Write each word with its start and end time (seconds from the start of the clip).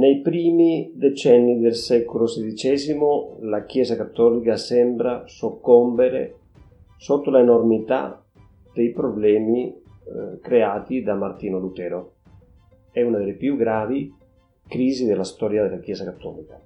Nei 0.00 0.22
primi 0.22 0.92
decenni 0.94 1.58
del 1.58 1.74
secolo 1.74 2.24
XVI 2.24 3.40
la 3.40 3.64
Chiesa 3.66 3.96
cattolica 3.96 4.56
sembra 4.56 5.24
soccombere 5.26 6.36
sotto 6.96 7.30
l'enormità 7.30 8.24
dei 8.72 8.92
problemi 8.92 9.68
eh, 9.68 10.40
creati 10.40 11.02
da 11.02 11.14
Martino 11.16 11.58
Lutero. 11.58 12.19
È 12.90 13.02
una 13.02 13.18
delle 13.18 13.34
più 13.34 13.56
gravi 13.56 14.12
crisi 14.66 15.06
della 15.06 15.24
storia 15.24 15.62
della 15.62 15.80
Chiesa 15.80 16.04
cattolica. 16.04 16.60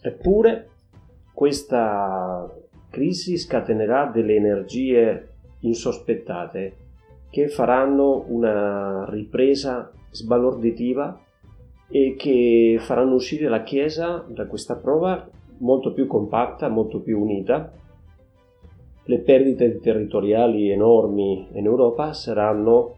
Eppure 0.00 0.68
questa 1.32 2.52
crisi 2.90 3.36
scatenerà 3.36 4.06
delle 4.06 4.34
energie 4.34 5.28
insospettate 5.60 6.76
che 7.30 7.48
faranno 7.48 8.24
una 8.28 9.06
ripresa 9.08 9.92
sbalorditiva 10.10 11.20
e 11.90 12.14
che 12.16 12.76
faranno 12.80 13.14
uscire 13.14 13.48
la 13.48 13.62
Chiesa 13.62 14.24
da 14.28 14.46
questa 14.46 14.76
prova 14.76 15.28
molto 15.58 15.92
più 15.92 16.06
compatta, 16.06 16.68
molto 16.68 17.00
più 17.00 17.20
unita. 17.20 17.72
Le 19.04 19.18
perdite 19.20 19.80
territoriali 19.80 20.70
enormi 20.70 21.48
in 21.52 21.64
Europa 21.64 22.12
saranno 22.12 22.97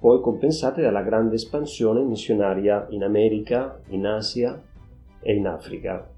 poi 0.00 0.20
compensate 0.20 0.80
dalla 0.80 1.02
grande 1.02 1.34
espansione 1.34 2.02
missionaria 2.02 2.86
in 2.88 3.04
America, 3.04 3.80
in 3.88 4.06
Asia 4.06 4.60
e 5.20 5.34
in 5.34 5.46
Africa. 5.46 6.08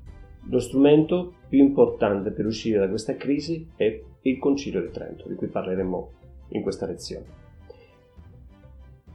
Lo 0.49 0.61
strumento 0.61 1.35
più 1.49 1.59
importante 1.59 2.31
per 2.31 2.47
uscire 2.47 2.79
da 2.79 2.89
questa 2.89 3.17
crisi 3.17 3.69
è 3.77 4.01
il 4.23 4.39
Concilio 4.39 4.81
di 4.81 4.91
Trento, 4.91 5.29
di 5.29 5.35
cui 5.35 5.49
parleremo 5.49 6.11
in 6.51 6.63
questa 6.63 6.87
lezione. 6.87 7.42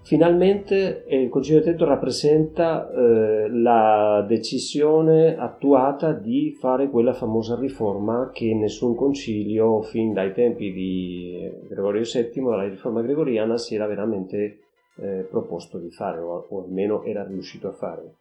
Finalmente 0.08 1.04
eh, 1.04 1.22
il 1.22 1.28
Concilio 1.28 1.58
di 1.60 1.66
Trento 1.66 1.84
rappresenta 1.84 2.90
eh, 2.90 3.50
la 3.50 4.26
decisione 4.26 5.36
attuata 5.36 6.14
di 6.14 6.56
fare 6.58 6.90
quella 6.90 7.12
famosa 7.12 7.60
riforma 7.60 8.32
che 8.34 8.54
nessun 8.54 8.96
concilio 8.96 9.82
fin 9.82 10.14
dai 10.14 10.32
tempi 10.32 10.72
di 10.72 11.52
Gregorio 11.68 12.04
VII, 12.04 12.42
la 12.42 12.70
riforma 12.70 13.02
gregoriana, 13.02 13.58
si 13.58 13.76
era 13.76 13.86
veramente 13.86 14.60
eh, 14.96 15.28
proposto 15.30 15.78
di 15.78 15.92
fare 15.92 16.20
o, 16.20 16.48
o 16.52 16.64
almeno 16.64 17.04
era 17.04 17.26
riuscito 17.26 17.68
a 17.68 17.74
fare. 17.74 18.16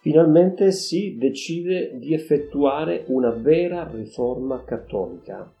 Finalmente 0.00 0.72
si 0.72 1.18
decide 1.18 1.98
di 1.98 2.14
effettuare 2.14 3.04
una 3.08 3.32
vera 3.32 3.86
riforma 3.86 4.64
cattolica 4.64 5.52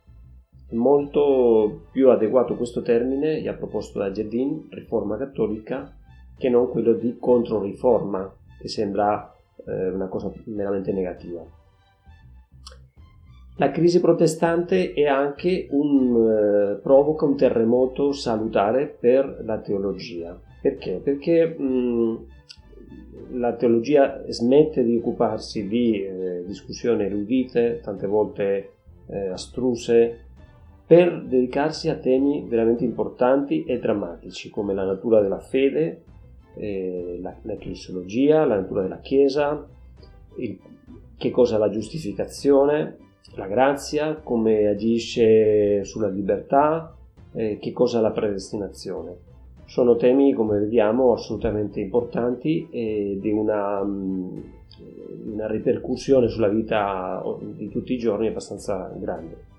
molto 0.72 1.84
più 1.90 2.10
adeguato 2.10 2.56
questo 2.56 2.82
termine, 2.82 3.40
gli 3.40 3.48
ha 3.48 3.54
proposto 3.54 3.98
da 3.98 4.10
Gedin, 4.10 4.68
riforma 4.70 5.16
cattolica, 5.16 5.94
che 6.36 6.48
non 6.48 6.68
quello 6.68 6.92
di 6.94 7.16
controriforma, 7.18 8.34
che 8.58 8.68
sembra 8.68 9.32
eh, 9.66 9.88
una 9.88 10.08
cosa 10.08 10.32
meramente 10.44 10.92
negativa. 10.92 11.44
La 13.56 13.70
crisi 13.70 14.00
protestante 14.00 14.92
un, 15.70 16.16
eh, 16.16 16.80
provoca 16.82 17.26
un 17.26 17.36
terremoto 17.36 18.12
salutare 18.12 18.86
per 18.86 19.42
la 19.44 19.58
teologia. 19.58 20.40
Perché? 20.60 21.00
Perché 21.02 21.46
mh, 21.46 22.26
la 23.32 23.54
teologia 23.54 24.22
smette 24.28 24.82
di 24.82 24.96
occuparsi 24.96 25.68
di 25.68 26.02
eh, 26.02 26.44
discussioni 26.46 27.04
erudite, 27.04 27.80
tante 27.82 28.06
volte 28.06 28.70
eh, 29.06 29.28
astruse, 29.28 30.31
per 30.92 31.22
dedicarsi 31.22 31.88
a 31.88 31.94
temi 31.94 32.44
veramente 32.46 32.84
importanti 32.84 33.64
e 33.64 33.78
drammatici 33.78 34.50
come 34.50 34.74
la 34.74 34.84
natura 34.84 35.22
della 35.22 35.38
fede, 35.38 36.02
eh, 36.54 37.18
la, 37.22 37.34
l'ecclesiologia, 37.40 38.44
la 38.44 38.56
natura 38.56 38.82
della 38.82 39.00
Chiesa, 39.00 39.66
il, 40.36 40.58
che 41.16 41.30
cosa 41.30 41.56
è 41.56 41.58
la 41.58 41.70
giustificazione, 41.70 42.98
la 43.36 43.46
grazia, 43.46 44.16
come 44.16 44.66
agisce 44.66 45.82
sulla 45.82 46.08
libertà, 46.08 46.94
eh, 47.32 47.56
che 47.58 47.72
cosa 47.72 48.00
è 48.00 48.02
la 48.02 48.10
predestinazione. 48.10 49.16
Sono 49.64 49.96
temi, 49.96 50.34
come 50.34 50.58
vediamo, 50.58 51.14
assolutamente 51.14 51.80
importanti 51.80 52.68
e 52.70 53.16
di 53.18 53.30
una, 53.30 53.82
mm, 53.82 54.38
una 55.32 55.46
ripercussione 55.46 56.28
sulla 56.28 56.48
vita 56.48 57.24
di 57.40 57.70
tutti 57.70 57.94
i 57.94 57.98
giorni 57.98 58.26
abbastanza 58.26 58.92
grande. 58.98 59.51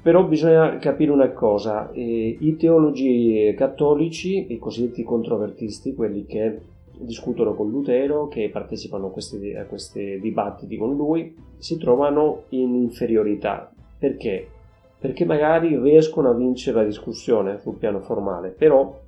Però 0.00 0.24
bisogna 0.24 0.78
capire 0.78 1.10
una 1.10 1.30
cosa, 1.32 1.90
eh, 1.92 2.36
i 2.38 2.56
teologi 2.56 3.52
cattolici, 3.56 4.52
i 4.52 4.58
cosiddetti 4.58 5.02
controvertisti, 5.02 5.94
quelli 5.94 6.24
che 6.24 6.60
discutono 6.98 7.54
con 7.54 7.70
Lutero, 7.70 8.28
che 8.28 8.48
partecipano 8.50 9.08
a 9.08 9.10
questi, 9.10 9.54
a 9.54 9.64
questi 9.64 10.18
dibattiti 10.20 10.76
con 10.76 10.94
lui, 10.94 11.34
si 11.58 11.76
trovano 11.78 12.44
in 12.50 12.74
inferiorità. 12.74 13.72
Perché? 13.98 14.46
Perché 14.98 15.24
magari 15.24 15.78
riescono 15.78 16.30
a 16.30 16.34
vincere 16.34 16.78
la 16.78 16.84
discussione 16.84 17.58
sul 17.58 17.76
piano 17.76 18.00
formale, 18.00 18.50
però 18.50 18.98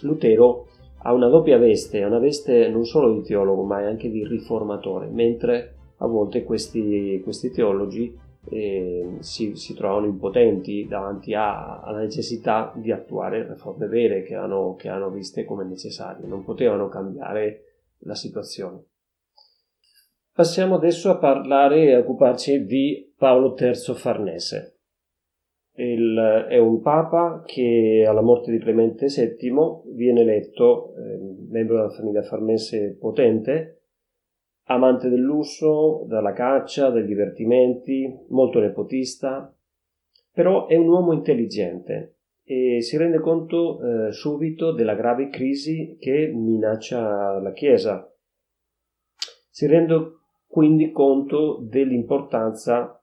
Lutero 0.00 0.66
ha 1.02 1.12
una 1.12 1.28
doppia 1.28 1.58
veste, 1.58 2.02
una 2.02 2.18
veste 2.18 2.68
non 2.68 2.84
solo 2.84 3.12
di 3.12 3.22
teologo 3.22 3.62
ma 3.62 3.76
anche 3.76 4.10
di 4.10 4.26
riformatore, 4.26 5.08
mentre 5.08 5.74
a 5.98 6.06
volte 6.06 6.44
questi, 6.44 7.20
questi 7.22 7.50
teologi 7.50 8.16
eh, 8.50 9.16
si, 9.20 9.56
si, 9.56 9.74
trovano 9.74 10.06
impotenti 10.06 10.86
davanti 10.86 11.34
a, 11.34 11.80
alla 11.80 11.98
necessità 11.98 12.72
di 12.74 12.92
attuare 12.92 13.46
riforme 13.46 13.86
vere 13.86 14.22
che 14.22 14.34
hanno, 14.34 14.74
che 14.76 14.88
hanno 14.88 15.10
viste 15.10 15.44
come 15.44 15.64
necessarie, 15.64 16.26
non 16.26 16.44
potevano 16.44 16.88
cambiare 16.88 17.64
la 18.00 18.14
situazione. 18.14 18.84
Passiamo 20.32 20.76
adesso 20.76 21.10
a 21.10 21.18
parlare 21.18 21.84
e 21.84 21.94
a 21.94 21.98
occuparci 21.98 22.64
di 22.64 23.12
Paolo 23.16 23.56
III 23.58 23.94
Farnese. 23.94 24.74
Il, 25.74 26.46
è 26.48 26.58
un 26.58 26.80
papa 26.80 27.42
che 27.44 28.04
alla 28.06 28.20
morte 28.20 28.50
di 28.50 28.58
Clemente 28.58 29.06
VII 29.06 29.94
viene 29.94 30.20
eletto 30.20 30.94
eh, 30.96 31.18
membro 31.50 31.76
della 31.76 31.90
famiglia 31.90 32.22
Farnese 32.22 32.96
potente 32.98 33.77
amante 34.68 35.08
del 35.08 35.20
lusso, 35.20 36.04
della 36.08 36.32
caccia, 36.32 36.90
dei 36.90 37.04
divertimenti, 37.04 38.26
molto 38.28 38.60
nepotista, 38.60 39.54
però 40.32 40.66
è 40.66 40.76
un 40.76 40.88
uomo 40.88 41.12
intelligente 41.12 42.16
e 42.44 42.80
si 42.80 42.96
rende 42.96 43.20
conto 43.20 43.78
eh, 43.80 44.12
subito 44.12 44.72
della 44.72 44.94
grave 44.94 45.28
crisi 45.28 45.96
che 45.98 46.30
minaccia 46.34 47.38
la 47.40 47.52
Chiesa. 47.52 48.10
Si 49.50 49.66
rende 49.66 50.12
quindi 50.46 50.90
conto 50.90 51.58
dell'importanza 51.68 53.02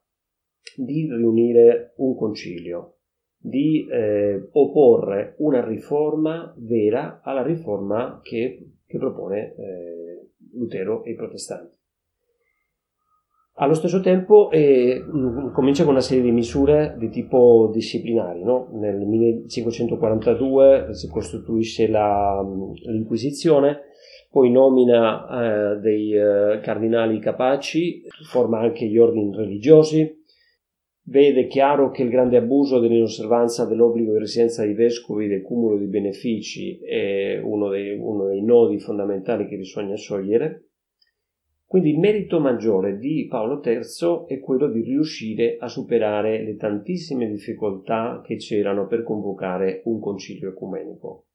di 0.76 1.08
riunire 1.12 1.94
un 1.98 2.16
concilio, 2.16 2.98
di 3.38 3.88
eh, 3.88 4.50
opporre 4.52 5.36
una 5.38 5.64
riforma 5.64 6.54
vera 6.58 7.22
alla 7.24 7.44
riforma 7.44 8.20
che, 8.24 8.72
che 8.86 8.98
propone 8.98 9.54
eh, 9.56 10.30
Lutero 10.56 11.04
e 11.04 11.12
i 11.12 11.16
protestanti. 11.16 11.78
Allo 13.58 13.74
stesso 13.74 14.02
tempo 14.02 14.52
eh, 14.52 15.02
comincia 15.54 15.84
con 15.84 15.94
una 15.94 16.02
serie 16.02 16.24
di 16.24 16.32
misure 16.32 16.96
di 16.98 17.10
tipo 17.10 17.70
disciplinari. 17.72 18.44
No? 18.44 18.68
Nel 18.74 18.98
1542 18.98 20.88
si 20.92 21.08
costituisce 21.08 21.88
la, 21.88 22.46
l'Inquisizione, 22.88 23.84
poi 24.30 24.52
nomina 24.52 25.30
eh, 25.30 25.80
dei 25.80 26.12
eh, 26.14 26.60
cardinali 26.62 27.18
capaci, 27.20 28.02
forma 28.30 28.60
anche 28.60 28.88
gli 28.88 28.98
ordini 28.98 29.34
religiosi, 29.34 30.25
vede 31.08 31.48
chiaro 31.48 31.92
che 31.92 32.04
il 32.04 32.10
grande 32.10 32.38
abuso 32.38 32.80
dell'inosservanza 32.80 33.66
dell'obbligo 33.66 34.14
di 34.14 34.20
residenza 34.20 34.64
dei 34.64 34.74
vescovi 34.74 35.28
del 35.28 35.42
cumulo 35.42 35.78
di 35.78 35.88
benefici 35.88 36.80
è 36.80 37.40
uno 37.40 37.70
dei, 37.70 37.98
uno 37.98 38.28
dei 38.28 38.44
nodi 38.44 38.80
fondamentali 38.80 39.48
che 39.48 39.58
bisogna 39.58 39.96
sciogliere. 39.96 40.70
Quindi 41.68 41.92
il 41.92 42.00
merito 42.00 42.40
maggiore 42.40 42.98
di 42.98 43.26
Paolo 43.28 43.62
III 43.64 44.26
è 44.28 44.40
quello 44.40 44.70
di 44.70 44.82
riuscire 44.82 45.58
a 45.60 45.68
superare 45.68 46.44
le 46.44 46.56
tantissime 46.56 47.28
difficoltà 47.28 48.22
che 48.24 48.38
c'erano 48.38 48.88
per 48.88 49.04
convocare 49.04 49.82
un 49.86 50.00
concilio 50.00 50.50
ecumenico. 50.50 51.26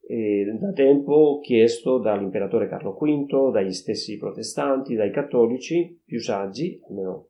E 0.00 0.56
da 0.58 0.72
tempo 0.72 1.38
chiesto 1.38 1.98
dall'imperatore 1.98 2.68
Carlo 2.68 2.94
V, 2.94 3.52
dagli 3.52 3.72
stessi 3.72 4.18
protestanti, 4.18 4.96
dai 4.96 5.12
cattolici 5.12 6.00
più 6.04 6.20
saggi, 6.20 6.80
almeno 6.88 7.29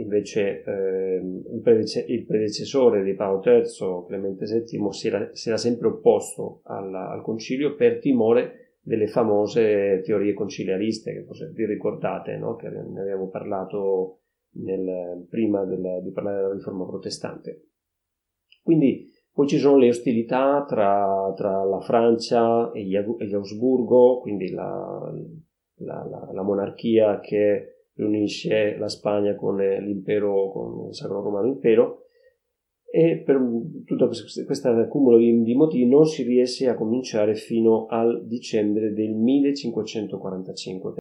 invece 0.00 0.62
eh, 0.64 1.16
il, 1.16 1.60
predece- 1.62 2.04
il, 2.08 2.24
predecessore 2.24 3.02
di 3.02 3.14
Paolo 3.14 3.42
III, 3.44 4.04
Clemente 4.06 4.44
VII, 4.44 4.92
si 4.92 5.06
era, 5.06 5.28
si 5.32 5.48
era 5.48 5.56
sempre 5.56 5.88
opposto 5.88 6.60
al, 6.64 6.94
al, 6.94 7.22
concilio 7.22 7.74
per 7.74 7.98
timore 7.98 8.78
delle 8.82 9.06
famose 9.06 10.00
teorie 10.04 10.32
conciliariste, 10.32 11.12
che 11.12 11.24
forse 11.24 11.50
vi 11.54 11.66
ricordate, 11.66 12.36
no? 12.36 12.56
che 12.56 12.68
ne 12.68 13.00
abbiamo 13.00 13.28
parlato 13.28 14.20
nel, 14.52 15.26
prima 15.28 15.64
del, 15.64 16.00
di 16.02 16.10
parlare 16.10 16.42
della 16.42 16.54
riforma 16.54 16.86
protestante. 16.86 17.66
Quindi 18.62 19.06
poi 19.32 19.46
ci 19.46 19.58
sono 19.58 19.76
le 19.76 19.88
ostilità 19.88 20.64
tra, 20.66 21.32
tra 21.36 21.64
la 21.64 21.80
Francia 21.80 22.72
e 22.72 22.82
gli, 22.82 22.96
Ausburgo, 22.96 24.20
quindi 24.20 24.50
la, 24.50 25.12
la, 25.76 26.06
la, 26.08 26.30
la 26.32 26.42
monarchia 26.42 27.20
che 27.20 27.79
riunisce 28.00 28.76
la 28.78 28.88
Spagna 28.88 29.34
con 29.34 29.56
l'impero, 29.56 30.50
con 30.50 30.88
il 30.88 30.94
Sacro 30.94 31.22
Romano 31.22 31.46
Impero, 31.46 32.06
e 32.92 33.22
per 33.24 33.40
tutto 33.84 34.08
questo 34.08 34.68
accumulo 34.68 35.16
di, 35.16 35.54
motivi 35.54 35.86
non 35.86 36.06
si 36.06 36.24
riesce 36.24 36.68
a 36.68 36.74
cominciare 36.74 37.34
fino 37.36 37.86
al 37.86 38.26
dicembre 38.26 38.92
del 38.92 39.14
1545 39.14 40.94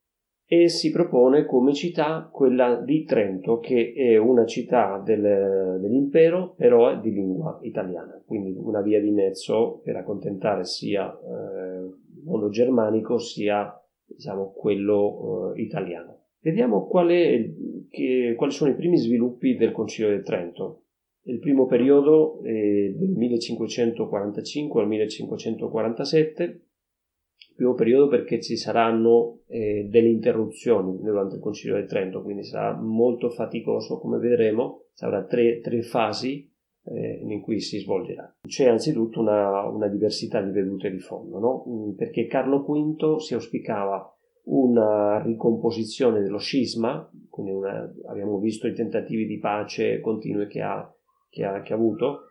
e 0.51 0.67
si 0.67 0.91
propone 0.91 1.45
come 1.45 1.73
città 1.73 2.29
quella 2.31 2.75
di 2.75 3.05
Trento 3.05 3.59
che 3.59 3.93
è 3.95 4.17
una 4.17 4.45
città 4.45 5.01
del, 5.03 5.79
dell'impero 5.81 6.53
però 6.55 6.89
è 6.89 6.99
di 6.99 7.11
lingua 7.11 7.57
italiana. 7.63 8.21
Quindi 8.23 8.55
una 8.55 8.81
via 8.81 9.01
di 9.01 9.09
mezzo 9.09 9.81
per 9.83 9.95
accontentare 9.95 10.65
sia 10.65 11.11
eh, 11.11 11.85
il 11.85 12.23
mondo 12.23 12.49
germanico 12.49 13.17
sia 13.17 13.75
diciamo 14.05 14.51
quello 14.55 15.53
eh, 15.55 15.61
italiano 15.61 16.18
Vediamo 16.41 16.87
qual 16.87 17.09
è, 17.09 17.51
che, 17.89 18.33
quali 18.37 18.51
sono 18.51 18.71
i 18.71 18.75
primi 18.75 18.97
sviluppi 18.97 19.55
del 19.55 19.71
Concilio 19.71 20.15
di 20.15 20.23
Trento. 20.23 20.83
Il 21.23 21.39
primo 21.39 21.65
periodo 21.65 22.41
è 22.43 22.93
del 22.95 23.09
1545 23.09 24.81
al 24.81 24.87
1547, 24.87 26.43
il 26.43 27.55
primo 27.55 27.73
periodo 27.73 28.07
perché 28.07 28.41
ci 28.41 28.55
saranno 28.55 29.41
eh, 29.47 29.87
delle 29.89 30.07
interruzioni 30.07 30.97
durante 31.01 31.35
il 31.35 31.41
Concilio 31.41 31.75
di 31.75 31.85
Trento, 31.85 32.21
quindi 32.21 32.43
sarà 32.43 32.79
molto 32.79 33.29
faticoso, 33.29 33.99
come 33.99 34.17
vedremo, 34.17 34.85
avrà 34.99 35.25
tre, 35.25 35.59
tre 35.59 35.81
fasi 35.81 36.49
eh, 36.85 37.21
in 37.21 37.41
cui 37.41 37.59
si 37.59 37.79
svolgerà. 37.79 38.37
C'è 38.47 38.67
anzitutto 38.67 39.19
una, 39.19 39.67
una 39.67 39.87
diversità 39.87 40.41
di 40.41 40.51
vedute 40.51 40.89
di 40.89 40.99
fondo, 40.99 41.39
no? 41.39 41.93
perché 41.95 42.27
Carlo 42.27 42.63
V 42.63 43.17
si 43.17 43.33
auspicava 43.33 44.18
una 44.49 45.21
ricomposizione 45.21 46.21
dello 46.21 46.39
scisma, 46.39 47.09
quindi 47.29 47.51
una, 47.51 47.91
abbiamo 48.07 48.39
visto 48.39 48.67
i 48.67 48.73
tentativi 48.73 49.25
di 49.25 49.37
pace 49.37 49.99
continui 49.99 50.47
che 50.47 50.61
ha, 50.61 50.91
che 51.29 51.43
ha, 51.43 51.61
che 51.61 51.73
ha 51.73 51.75
avuto, 51.75 52.21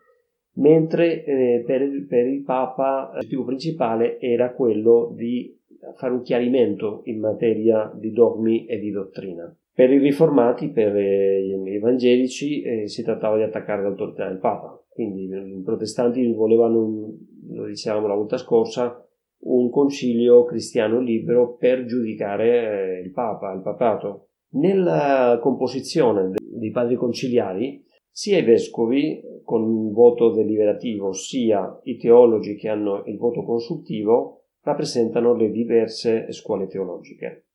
mentre 0.55 1.23
eh, 1.23 1.63
per, 1.65 2.05
per, 2.07 2.27
il 2.27 2.43
Papa 2.43 3.11
l'obiettivo 3.13 3.45
principale 3.45 4.19
era 4.19 4.53
quello 4.53 5.13
di 5.15 5.57
fare 5.95 6.13
un 6.13 6.21
chiarimento 6.21 7.01
in 7.05 7.19
materia 7.19 7.89
di 7.95 8.11
dogmi 8.11 8.65
e 8.65 8.79
di 8.79 8.91
dottrina. 8.91 9.55
Per 9.73 9.89
i 9.89 9.97
riformati, 9.97 10.71
per 10.71 10.93
eh, 10.95 11.41
gli 11.41 11.73
evangelici, 11.73 12.61
eh, 12.61 12.87
si 12.89 13.01
trattava 13.01 13.37
di 13.37 13.43
attaccare 13.43 13.81
l'autorità 13.81 14.27
del 14.27 14.39
Papa, 14.39 14.83
quindi 14.89 15.23
i 15.23 15.61
protestanti 15.63 16.29
volevano, 16.33 17.13
lo 17.51 17.65
dicevamo 17.65 18.07
la 18.07 18.15
volta 18.15 18.35
scorsa, 18.35 19.08
un 19.41 19.69
concilio 19.69 20.43
cristiano 20.43 20.99
libero 20.99 21.55
per 21.55 21.85
giudicare 21.85 22.97
eh, 22.97 23.01
il 23.01 23.11
Papa, 23.11 23.53
il 23.53 23.61
papato. 23.61 24.27
Nella 24.51 25.39
composizione 25.41 26.31
dei 26.39 26.71
padri 26.71 26.95
conciliari, 26.95 27.83
sia 28.09 28.39
i 28.39 28.43
vescovi 28.43 29.21
con 29.43 29.61
un 29.61 29.91
voto 29.91 30.31
deliberativo, 30.31 31.13
sia 31.13 31.79
i 31.83 31.97
teologi 31.97 32.55
che 32.55 32.67
hanno 32.67 33.03
il 33.05 33.17
voto 33.17 33.43
consultivo 33.43 34.39
rappresentano 34.61 35.33
le 35.35 35.51
diverse 35.51 36.31
scuole 36.31 36.67
teologiche. 36.67 37.45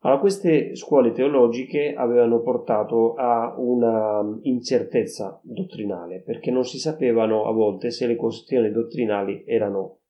Allora, 0.00 0.20
queste 0.20 0.76
scuole 0.76 1.10
teologiche 1.10 1.94
avevano 1.94 2.40
portato 2.40 3.14
a 3.14 3.54
una 3.58 4.38
incertezza 4.42 5.40
dottrinale, 5.42 6.20
perché 6.20 6.50
non 6.50 6.64
si 6.64 6.78
sapevano 6.78 7.46
a 7.46 7.52
volte 7.52 7.90
se 7.90 8.06
le 8.06 8.14
questioni 8.14 8.70
dottrinali 8.70 9.42
erano 9.46 10.00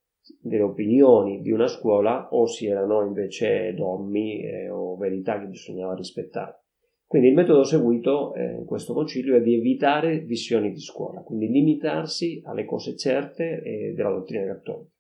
delle 0.41 0.63
opinioni 0.63 1.41
di 1.41 1.51
una 1.51 1.67
scuola 1.67 2.29
o 2.31 2.47
si 2.47 2.67
erano 2.67 3.05
invece 3.05 3.75
dogmi 3.75 4.43
eh, 4.43 4.69
o 4.69 4.97
verità 4.97 5.39
che 5.39 5.47
bisognava 5.47 5.95
rispettare. 5.95 6.63
Quindi 7.07 7.29
il 7.29 7.35
metodo 7.35 7.63
seguito 7.63 8.35
eh, 8.35 8.55
in 8.55 8.65
questo 8.65 8.93
concilio 8.93 9.37
è 9.37 9.41
di 9.41 9.55
evitare 9.55 10.19
visioni 10.19 10.73
di 10.73 10.81
scuola, 10.81 11.21
quindi 11.21 11.49
limitarsi 11.49 12.43
alle 12.45 12.65
cose 12.65 12.97
certe 12.97 13.63
eh, 13.63 13.93
della 13.95 14.11
dottrina 14.11 14.45
cattolica. 14.45 14.91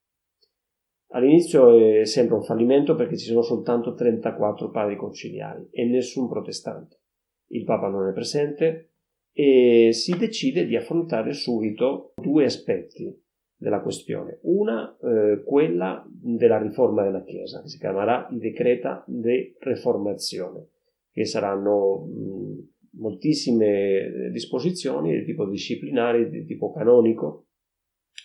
All'inizio 1.11 2.01
è 2.01 2.05
sempre 2.05 2.37
un 2.37 2.45
fallimento 2.45 2.95
perché 2.95 3.17
ci 3.17 3.27
sono 3.27 3.43
soltanto 3.43 3.95
34 3.95 4.71
padri 4.71 4.97
conciliari 4.97 5.69
e 5.71 5.85
nessun 5.85 6.29
protestante. 6.29 7.01
Il 7.49 7.65
Papa 7.65 7.89
non 7.89 8.09
è 8.09 8.13
presente 8.13 8.91
e 9.33 9.91
si 9.93 10.17
decide 10.17 10.67
di 10.67 10.77
affrontare 10.77 11.33
subito 11.33 12.13
due 12.17 12.45
aspetti 12.45 13.25
della 13.57 13.81
questione. 13.81 14.39
Una, 14.43 14.97
eh, 14.99 15.43
quella 15.45 16.07
della 16.09 16.59
riforma 16.59 17.03
della 17.03 17.23
Chiesa, 17.23 17.63
che 17.63 17.69
si 17.69 17.79
chiamerà 17.79 18.29
i 18.31 18.39
decreta 18.39 19.05
de 19.07 19.57
reformazione, 19.59 20.69
che 21.11 21.25
saranno 21.25 22.07
mh, 22.07 22.99
moltissime 22.99 24.31
disposizioni 24.31 25.19
di 25.19 25.25
tipo 25.25 25.49
disciplinare, 25.49 26.29
di 26.29 26.45
tipo 26.45 26.73
canonico, 26.73 27.47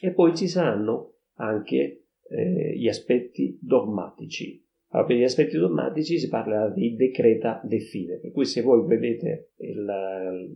e 0.01 0.13
poi 0.13 0.35
ci 0.35 0.47
saranno 0.47 1.15
anche 1.35 2.05
eh, 2.27 2.77
gli 2.77 2.87
aspetti 2.87 3.57
dogmatici. 3.61 4.65
Allora, 4.93 5.07
per 5.07 5.17
gli 5.17 5.23
aspetti 5.23 5.57
dogmatici 5.57 6.17
si 6.17 6.27
parla 6.27 6.69
di 6.69 6.95
decreta 6.95 7.61
de 7.63 7.79
fide, 7.79 8.19
per 8.19 8.31
cui 8.31 8.45
se 8.45 8.61
voi 8.61 8.85
vedete 8.85 9.51
il, 9.57 10.53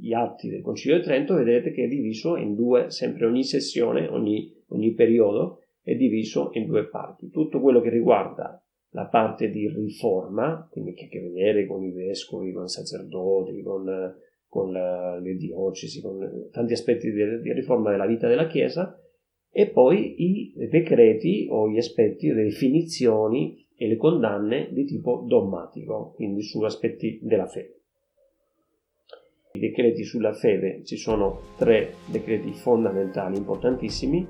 gli 0.00 0.12
atti 0.12 0.48
del 0.48 0.62
Concilio 0.62 0.96
di 0.96 1.04
Trento 1.04 1.34
vedete 1.34 1.70
che 1.70 1.84
è 1.84 1.88
diviso 1.88 2.36
in 2.36 2.54
due, 2.54 2.90
sempre 2.90 3.26
ogni 3.26 3.44
sessione, 3.44 4.08
ogni, 4.08 4.52
ogni 4.68 4.92
periodo 4.94 5.60
è 5.82 5.94
diviso 5.94 6.50
in 6.54 6.66
due 6.66 6.88
parti. 6.88 7.30
Tutto 7.30 7.60
quello 7.60 7.80
che 7.80 7.90
riguarda 7.90 8.60
la 8.90 9.06
parte 9.06 9.50
di 9.50 9.68
riforma, 9.68 10.66
quindi 10.68 10.92
che 10.94 11.04
ha 11.04 11.06
a 11.06 11.10
che 11.10 11.20
vedere 11.20 11.66
con 11.66 11.84
i 11.84 11.92
vescovi, 11.92 12.52
con 12.52 12.64
i 12.64 12.68
sacerdoti, 12.68 13.62
con, 13.62 14.16
con 14.48 14.72
la, 14.72 15.16
le 15.20 15.36
diocesi, 15.36 16.00
con 16.00 16.48
tanti 16.50 16.72
aspetti 16.72 17.12
di, 17.12 17.40
di 17.40 17.52
riforma 17.52 17.92
della 17.92 18.06
vita 18.06 18.26
della 18.26 18.48
Chiesa, 18.48 19.00
e 19.48 19.68
poi 19.68 20.14
i 20.18 20.54
decreti 20.68 21.46
o 21.48 21.70
gli 21.70 21.78
aspetti, 21.78 22.32
le 22.32 22.44
definizioni 22.44 23.64
e 23.76 23.86
le 23.86 23.96
condanne 23.96 24.68
di 24.72 24.84
tipo 24.84 25.24
dogmatico, 25.26 26.12
quindi 26.14 26.42
su 26.42 26.62
aspetti 26.62 27.18
della 27.22 27.46
fede. 27.46 27.74
I 29.52 29.58
decreti 29.58 30.04
sulla 30.04 30.32
fede, 30.32 30.82
ci 30.84 30.96
sono 30.96 31.40
tre 31.56 31.94
decreti 32.06 32.52
fondamentali, 32.52 33.36
importantissimi, 33.36 34.26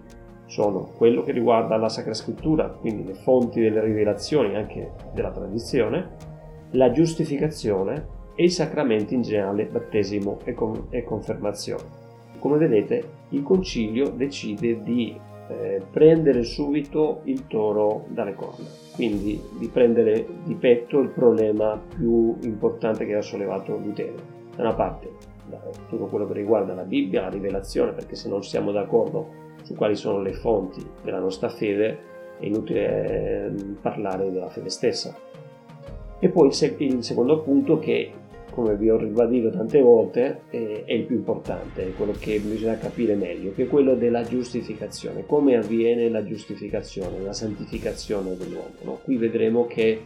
sono 0.46 0.92
quello 0.96 1.22
che 1.22 1.32
riguarda 1.32 1.76
la 1.76 1.88
Sacra 1.88 2.14
Scrittura, 2.14 2.68
quindi 2.68 3.04
le 3.04 3.14
fonti 3.14 3.60
delle 3.60 3.80
rivelazioni 3.80 4.54
anche 4.54 4.92
della 5.12 5.32
tradizione, 5.32 6.34
la 6.72 6.92
giustificazione 6.92 8.14
e 8.36 8.44
i 8.44 8.50
sacramenti 8.50 9.14
in 9.14 9.22
generale, 9.22 9.66
battesimo 9.66 10.38
e, 10.44 10.52
con- 10.54 10.86
e 10.90 11.02
confermazione. 11.02 12.04
Come 12.38 12.58
vedete, 12.58 13.02
il 13.30 13.42
concilio 13.42 14.10
decide 14.10 14.82
di 14.82 15.18
eh, 15.48 15.82
prendere 15.90 16.42
subito 16.42 17.20
il 17.24 17.46
toro 17.46 18.04
dalle 18.08 18.34
corna, 18.34 18.66
quindi 18.94 19.40
di 19.58 19.68
prendere 19.68 20.26
di 20.44 20.54
petto 20.54 21.00
il 21.00 21.08
problema 21.08 21.80
più 21.96 22.36
importante 22.42 23.06
che 23.06 23.14
ha 23.14 23.22
sollevato 23.22 23.76
Lutero 23.76 24.34
da 24.54 24.62
una 24.62 24.74
parte 24.74 25.34
tutto 25.88 26.06
quello 26.06 26.26
che 26.26 26.34
riguarda 26.34 26.74
la 26.74 26.82
Bibbia, 26.82 27.22
la 27.22 27.28
rivelazione, 27.28 27.92
perché 27.92 28.16
se 28.16 28.28
non 28.28 28.42
siamo 28.42 28.72
d'accordo 28.72 29.44
su 29.62 29.74
quali 29.74 29.96
sono 29.96 30.20
le 30.20 30.32
fonti 30.32 30.84
della 31.02 31.18
nostra 31.18 31.48
fede 31.48 32.14
è 32.38 32.44
inutile 32.44 33.46
ehm, 33.46 33.78
parlare 33.80 34.30
della 34.30 34.48
fede 34.48 34.68
stessa. 34.68 35.14
E 36.18 36.28
poi 36.28 36.48
il 36.48 37.04
secondo 37.04 37.40
punto 37.40 37.78
che, 37.78 38.10
come 38.56 38.74
vi 38.74 38.88
ho 38.88 38.96
ribadito 38.96 39.50
tante 39.50 39.82
volte, 39.82 40.44
è 40.48 40.90
il 40.90 41.02
più 41.02 41.16
importante, 41.16 41.88
è 41.88 41.92
quello 41.94 42.12
che 42.18 42.40
bisogna 42.40 42.78
capire 42.78 43.14
meglio, 43.14 43.52
che 43.52 43.64
è 43.64 43.66
quello 43.66 43.94
della 43.94 44.22
giustificazione. 44.22 45.26
Come 45.26 45.56
avviene 45.56 46.08
la 46.08 46.24
giustificazione, 46.24 47.20
la 47.20 47.34
santificazione 47.34 48.34
dell'uomo. 48.34 48.72
No? 48.82 49.00
Qui 49.04 49.18
vedremo 49.18 49.66
che 49.66 50.00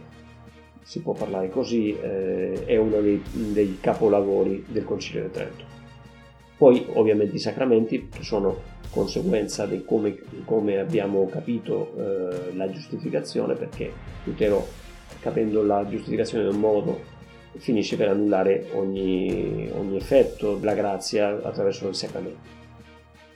si 0.81 1.01
può 1.01 1.13
parlare 1.13 1.49
così, 1.49 1.97
eh, 1.97 2.65
è 2.65 2.75
uno 2.75 2.99
dei, 2.99 3.21
dei, 3.53 3.77
capolavori 3.79 4.65
del 4.67 4.83
Concilio 4.83 5.23
di 5.23 5.31
Trento. 5.31 5.63
Poi 6.57 6.87
ovviamente 6.95 7.37
i 7.37 7.39
sacramenti 7.39 8.09
che 8.09 8.23
sono 8.23 8.57
conseguenza 8.89 9.65
di 9.65 9.85
come, 9.85 10.17
come 10.43 10.77
abbiamo 10.77 11.25
capito 11.27 11.93
eh, 11.95 12.53
la 12.53 12.69
giustificazione, 12.69 13.53
perché 13.53 13.93
Lutero 14.25 14.67
capendo 15.21 15.63
la 15.63 15.87
giustificazione 15.87 16.43
in 16.43 16.53
un 16.53 16.59
modo 16.59 17.10
finisce 17.57 17.97
per 17.97 18.09
annullare 18.09 18.67
ogni, 18.73 19.69
ogni 19.73 19.97
effetto 19.97 20.55
della 20.55 20.73
grazia 20.73 21.39
attraverso 21.41 21.87
il 21.87 21.95
sacramento. 21.95 22.59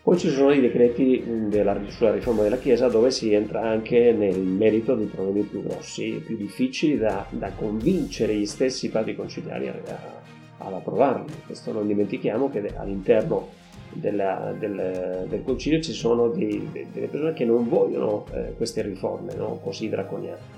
Poi 0.05 0.19
ci 0.19 0.29
sono 0.29 0.51
i 0.51 0.61
decreti 0.61 1.23
della, 1.47 1.75
sulla 1.87 2.11
riforma 2.11 2.43
della 2.43 2.59
Chiesa 2.59 2.87
dove 2.89 3.09
si 3.09 3.33
entra 3.33 3.61
anche 3.61 4.11
nel 4.11 4.39
merito 4.39 4.93
dei 4.93 5.07
problemi 5.07 5.41
più 5.41 5.63
grossi, 5.63 6.21
più 6.23 6.37
difficili 6.37 6.95
da, 6.95 7.25
da 7.31 7.49
convincere 7.53 8.35
gli 8.35 8.45
stessi 8.45 8.89
padri 8.89 9.15
conciliari 9.15 9.67
ad 9.67 10.73
approvarli. 10.73 11.33
Questo 11.47 11.71
non 11.71 11.87
dimentichiamo 11.87 12.51
che 12.51 12.71
all'interno 12.75 13.49
della, 13.93 14.53
del, 14.57 15.25
del, 15.27 15.43
concilio 15.43 15.81
ci 15.81 15.93
sono 15.93 16.27
dei, 16.27 16.69
delle 16.91 17.07
persone 17.07 17.33
che 17.33 17.45
non 17.45 17.67
vogliono 17.67 18.25
eh, 18.31 18.53
queste 18.55 18.83
riforme 18.83 19.33
no? 19.33 19.59
così 19.63 19.89
draconiane. 19.89 20.54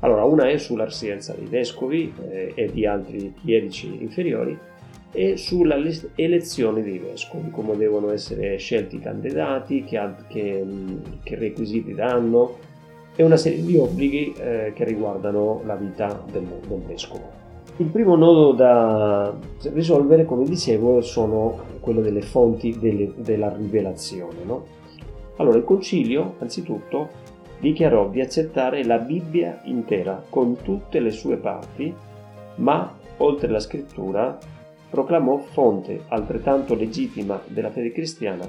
Allora, 0.00 0.24
una 0.24 0.48
è 0.48 0.58
sulla 0.58 0.84
residenza 0.84 1.34
dei 1.34 1.46
vescovi 1.46 2.12
eh, 2.30 2.52
e 2.54 2.70
di 2.70 2.86
altri 2.86 3.34
chierici 3.44 4.00
inferiori, 4.00 4.56
e 5.10 5.36
sulla 5.36 5.76
elezione 6.14 6.82
dei 6.82 6.98
vescovi, 6.98 7.50
come 7.50 7.76
devono 7.76 8.12
essere 8.12 8.56
scelti 8.58 8.96
i 8.96 9.00
candidati, 9.00 9.82
che, 9.84 10.00
che, 10.28 10.64
che 11.22 11.34
requisiti 11.34 11.94
danno 11.94 12.56
e 13.16 13.24
una 13.24 13.36
serie 13.36 13.64
di 13.64 13.76
obblighi 13.76 14.34
eh, 14.38 14.72
che 14.74 14.84
riguardano 14.84 15.62
la 15.64 15.74
vita 15.74 16.22
del, 16.30 16.44
del, 16.68 16.80
vescovo. 16.86 17.36
Il 17.78 17.86
primo 17.86 18.14
nodo 18.16 18.52
da 18.52 19.36
risolvere, 19.72 20.24
come 20.24 20.44
dicevo, 20.44 21.00
sono 21.00 21.62
quello 21.80 22.00
delle 22.00 22.22
fonti 22.22 22.78
delle, 22.78 23.12
della 23.16 23.52
rivelazione. 23.52 24.44
No? 24.44 24.64
Allora, 25.36 25.56
il 25.56 25.64
concilio, 25.64 26.34
anzitutto, 26.38 27.08
dichiarò 27.58 28.08
di 28.08 28.20
accettare 28.20 28.84
la 28.84 28.98
Bibbia 28.98 29.60
intera, 29.64 30.22
con 30.28 30.56
tutte 30.62 31.00
le 31.00 31.10
sue 31.10 31.36
parti, 31.36 31.92
ma 32.56 32.96
oltre 33.18 33.48
la 33.48 33.60
scrittura 33.60 34.38
proclamò 34.90 35.38
fonte 35.38 36.04
altrettanto 36.08 36.74
legittima 36.74 37.40
della 37.46 37.70
fede 37.70 37.92
cristiana 37.92 38.48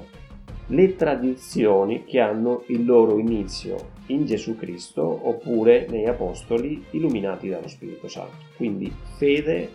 le 0.70 0.94
tradizioni 0.94 2.04
che 2.04 2.20
hanno 2.20 2.62
il 2.68 2.84
loro 2.84 3.18
inizio 3.18 3.98
in 4.06 4.24
Gesù 4.24 4.56
Cristo 4.56 5.02
oppure 5.02 5.86
nei 5.88 6.06
Apostoli 6.06 6.84
illuminati 6.90 7.48
dallo 7.48 7.68
Spirito 7.68 8.08
Santo. 8.08 8.36
Quindi 8.56 8.92
fede 9.16 9.72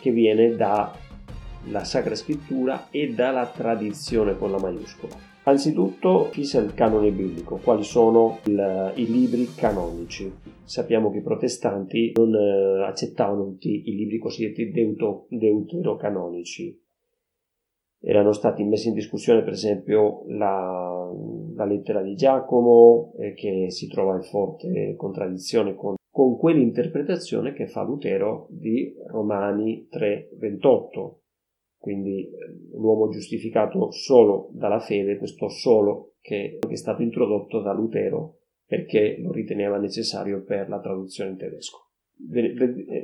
che 0.00 0.10
viene 0.10 0.56
dalla 0.56 1.84
Sacra 1.84 2.14
Scrittura 2.14 2.88
e 2.90 3.14
dalla 3.14 3.46
tradizione 3.46 4.36
con 4.36 4.50
la 4.50 4.58
maiuscola. 4.58 5.33
Anzitutto 5.46 6.30
fissa 6.30 6.58
il 6.58 6.72
canone 6.72 7.10
biblico, 7.10 7.60
quali 7.62 7.82
sono 7.82 8.38
il, 8.46 8.92
i 8.94 9.06
libri 9.06 9.46
canonici. 9.54 10.32
Sappiamo 10.64 11.10
che 11.10 11.18
i 11.18 11.22
protestanti 11.22 12.12
non 12.16 12.34
eh, 12.34 12.82
accettavano 12.82 13.44
tutti 13.44 13.90
i 13.90 13.94
libri 13.94 14.18
cosiddetti 14.18 14.70
deuto, 14.70 15.26
deuterocanonici. 15.28 16.80
Erano 18.00 18.32
stati 18.32 18.64
messi 18.64 18.88
in 18.88 18.94
discussione 18.94 19.42
per 19.42 19.52
esempio 19.52 20.22
la, 20.28 21.10
la 21.54 21.64
lettera 21.66 22.00
di 22.00 22.14
Giacomo, 22.14 23.12
eh, 23.18 23.34
che 23.34 23.70
si 23.70 23.86
trova 23.88 24.16
in 24.16 24.22
forte 24.22 24.94
contraddizione 24.96 25.74
con, 25.74 25.96
con 26.10 26.38
quell'interpretazione 26.38 27.52
che 27.52 27.66
fa 27.66 27.82
Lutero 27.82 28.46
di 28.48 28.94
Romani 29.08 29.88
3:28 29.92 31.23
quindi 31.84 32.30
eh, 32.30 32.30
l'uomo 32.72 33.10
giustificato 33.10 33.90
solo 33.90 34.48
dalla 34.52 34.80
fede, 34.80 35.18
questo 35.18 35.50
solo 35.50 36.14
che 36.22 36.58
è 36.66 36.74
stato 36.76 37.02
introdotto 37.02 37.60
da 37.60 37.74
Lutero 37.74 38.38
perché 38.66 39.18
lo 39.20 39.30
riteneva 39.30 39.76
necessario 39.76 40.42
per 40.44 40.70
la 40.70 40.80
traduzione 40.80 41.32
in 41.32 41.36
tedesco. 41.36 41.90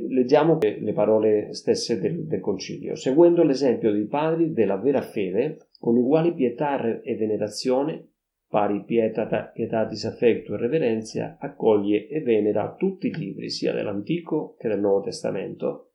Leggiamo 0.09 0.57
le 0.63 0.93
parole 0.95 1.53
stesse 1.53 2.01
del, 2.01 2.25
del 2.25 2.41
concilio. 2.41 2.95
Seguendo 2.95 3.43
l'esempio 3.43 3.93
dei 3.93 4.07
padri 4.07 4.55
della 4.55 4.79
vera 4.79 5.03
fede, 5.03 5.59
con 5.79 5.99
uguali 5.99 6.33
pietà 6.33 7.03
e 7.03 7.17
venerazione, 7.17 8.13
pari 8.49 8.83
pietà, 8.85 9.27
pietatis 9.53 10.07
affecto 10.07 10.55
e 10.55 10.57
reverenzia, 10.57 11.37
accoglie 11.39 12.09
e 12.09 12.23
venera 12.23 12.75
tutti 12.79 13.09
i 13.09 13.15
libri, 13.15 13.51
sia 13.51 13.75
dell'Antico 13.75 14.57
che 14.59 14.69
del 14.69 14.81
Nuovo 14.81 15.03
Testamento, 15.03 15.90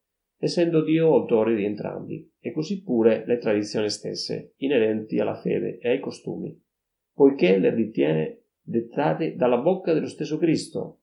essendo 0.45 0.83
Dio 0.83 1.13
autore 1.13 1.55
di 1.55 1.65
entrambi, 1.65 2.31
e 2.39 2.51
così 2.51 2.81
pure 2.81 3.25
le 3.25 3.37
tradizioni 3.37 3.89
stesse, 3.89 4.53
inerenti 4.57 5.19
alla 5.19 5.35
fede 5.35 5.77
e 5.79 5.89
ai 5.89 5.99
costumi, 5.99 6.57
poiché 7.13 7.57
le 7.57 7.73
ritiene 7.73 8.43
dettate 8.61 9.35
dalla 9.35 9.57
bocca 9.57 9.93
dello 9.93 10.07
stesso 10.07 10.37
Cristo 10.37 11.01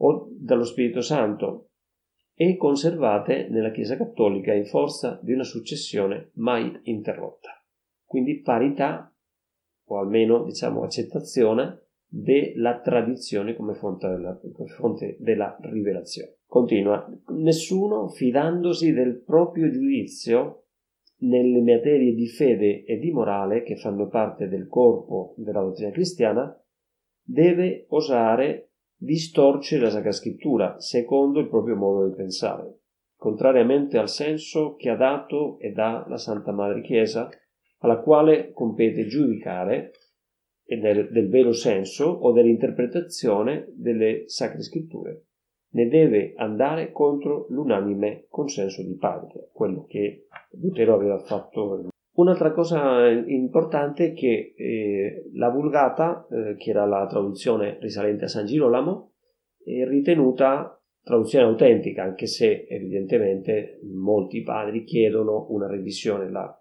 o 0.00 0.28
dallo 0.30 0.64
Spirito 0.64 1.00
Santo 1.00 1.70
e 2.34 2.56
conservate 2.56 3.48
nella 3.48 3.70
Chiesa 3.70 3.96
Cattolica 3.96 4.52
in 4.52 4.66
forza 4.66 5.18
di 5.22 5.32
una 5.32 5.44
successione 5.44 6.30
mai 6.34 6.78
interrotta. 6.84 7.50
Quindi 8.04 8.40
parità, 8.40 9.12
o 9.86 9.98
almeno 9.98 10.44
diciamo 10.44 10.82
accettazione, 10.82 11.86
della 12.06 12.80
tradizione 12.80 13.54
come 13.54 13.74
fonte 13.74 14.08
della, 14.08 14.38
come 14.38 14.68
fonte 14.68 15.16
della 15.18 15.58
rivelazione. 15.62 16.37
Continua, 16.50 17.06
nessuno 17.34 18.08
fidandosi 18.08 18.94
del 18.94 19.22
proprio 19.22 19.68
giudizio 19.68 20.68
nelle 21.18 21.60
materie 21.60 22.14
di 22.14 22.26
fede 22.26 22.84
e 22.84 22.96
di 22.96 23.10
morale 23.10 23.62
che 23.62 23.76
fanno 23.76 24.08
parte 24.08 24.48
del 24.48 24.66
corpo 24.66 25.34
della 25.36 25.60
dottrina 25.60 25.90
cristiana, 25.90 26.58
deve 27.22 27.84
osare 27.90 28.70
distorcere 28.96 29.82
la 29.82 29.90
Sacra 29.90 30.10
Scrittura 30.10 30.80
secondo 30.80 31.38
il 31.40 31.50
proprio 31.50 31.76
modo 31.76 32.08
di 32.08 32.14
pensare, 32.14 32.78
contrariamente 33.14 33.98
al 33.98 34.08
senso 34.08 34.74
che 34.76 34.88
ha 34.88 34.96
dato 34.96 35.58
e 35.58 35.72
dà 35.72 36.06
la 36.08 36.16
Santa 36.16 36.52
Madre 36.52 36.80
Chiesa, 36.80 37.28
alla 37.80 38.00
quale 38.00 38.52
compete 38.52 39.04
giudicare 39.04 39.90
del, 40.64 41.10
del 41.10 41.28
vero 41.28 41.52
senso 41.52 42.06
o 42.06 42.32
dell'interpretazione 42.32 43.66
delle 43.76 44.22
Sacre 44.28 44.62
Scritture 44.62 45.24
ne 45.70 45.88
deve 45.88 46.32
andare 46.36 46.92
contro 46.92 47.46
l'unanime 47.50 48.26
consenso 48.28 48.82
di 48.82 48.96
padre, 48.96 49.50
quello 49.52 49.84
che 49.86 50.26
Lutero 50.52 50.94
aveva 50.94 51.18
fatto. 51.18 51.88
Un'altra 52.12 52.52
cosa 52.52 53.08
importante 53.08 54.06
è 54.06 54.12
che 54.12 54.54
eh, 54.56 55.30
la 55.34 55.50
Vulgata, 55.50 56.26
eh, 56.30 56.56
che 56.56 56.70
era 56.70 56.84
la 56.84 57.06
traduzione 57.06 57.78
risalente 57.80 58.24
a 58.24 58.28
San 58.28 58.46
Girolamo, 58.46 59.12
è 59.62 59.84
ritenuta 59.84 60.72
traduzione 61.02 61.46
autentica, 61.46 62.02
anche 62.02 62.26
se 62.26 62.66
evidentemente 62.68 63.80
molti 63.84 64.42
padri 64.42 64.84
chiedono 64.84 65.46
una 65.50 65.68
revisione. 65.68 66.30
La, 66.30 66.52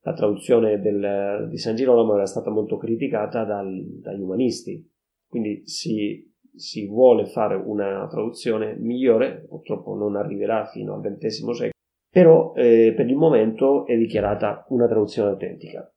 la 0.00 0.12
traduzione 0.12 0.80
del, 0.80 1.48
di 1.50 1.58
San 1.58 1.74
Girolamo 1.74 2.14
era 2.14 2.26
stata 2.26 2.50
molto 2.50 2.78
criticata 2.78 3.44
dal, 3.44 3.84
dagli 4.00 4.20
umanisti, 4.20 4.88
quindi 5.28 5.62
si 5.66 6.34
si 6.56 6.86
vuole 6.86 7.26
fare 7.26 7.54
una 7.54 8.06
traduzione 8.08 8.74
migliore, 8.76 9.44
purtroppo 9.46 9.94
non 9.94 10.16
arriverà 10.16 10.66
fino 10.66 10.94
al 10.94 11.00
XX 11.00 11.50
secolo, 11.52 11.70
però 12.10 12.52
eh, 12.54 12.92
per 12.96 13.08
il 13.08 13.16
momento 13.16 13.86
è 13.86 13.96
dichiarata 13.96 14.64
una 14.68 14.86
traduzione 14.86 15.30
autentica. 15.30 15.90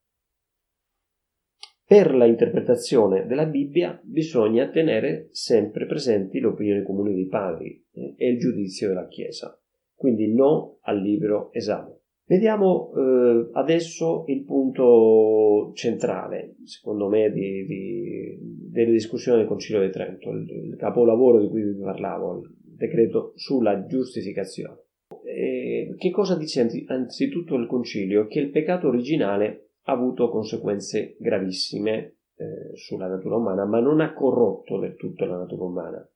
Per 1.85 2.13
la 2.13 2.25
interpretazione 2.25 3.25
della 3.25 3.47
Bibbia 3.47 3.99
bisogna 4.03 4.69
tenere 4.69 5.29
sempre 5.31 5.87
presenti 5.87 6.39
le 6.39 6.47
opinioni 6.47 6.83
comuni 6.83 7.15
dei 7.15 7.25
padri 7.25 7.83
eh, 7.91 8.13
e 8.15 8.29
il 8.29 8.37
giudizio 8.37 8.89
della 8.89 9.07
Chiesa, 9.07 9.59
quindi 9.95 10.31
no 10.31 10.77
al 10.81 11.01
libro 11.01 11.51
esame. 11.51 11.98
Vediamo 12.29 12.91
eh, 12.95 13.49
adesso 13.53 14.25
il 14.27 14.43
punto 14.43 15.71
centrale, 15.73 16.57
secondo 16.63 17.09
me, 17.09 17.31
di, 17.31 17.65
di, 17.65 18.37
delle 18.69 18.91
discussioni 18.91 19.39
del 19.39 19.47
Concilio 19.47 19.81
di 19.81 19.89
Trento, 19.89 20.29
il, 20.29 20.47
il, 20.47 20.75
capolavoro 20.75 21.39
di 21.39 21.49
cui 21.49 21.63
vi 21.63 21.81
parlavo, 21.81 22.41
il 22.41 22.55
decreto 22.61 23.31
sulla 23.33 23.83
giustificazione. 23.87 24.77
E 25.25 25.95
che 25.97 26.11
cosa 26.11 26.37
dice 26.37 26.69
anzitutto 26.89 27.55
il 27.55 27.65
Concilio? 27.65 28.27
Che 28.27 28.39
il 28.39 28.51
peccato 28.51 28.89
originale 28.89 29.71
ha 29.85 29.93
avuto 29.93 30.29
conseguenze 30.29 31.15
gravissime 31.17 32.17
eh, 32.35 32.75
sulla 32.75 33.07
natura 33.07 33.37
umana, 33.37 33.65
ma 33.65 33.79
non 33.79 34.01
ha 34.01 34.13
corrotto 34.13 34.77
del 34.77 34.95
tutto 34.97 35.25
la 35.25 35.37
natura 35.37 35.63
umana. 35.63 36.09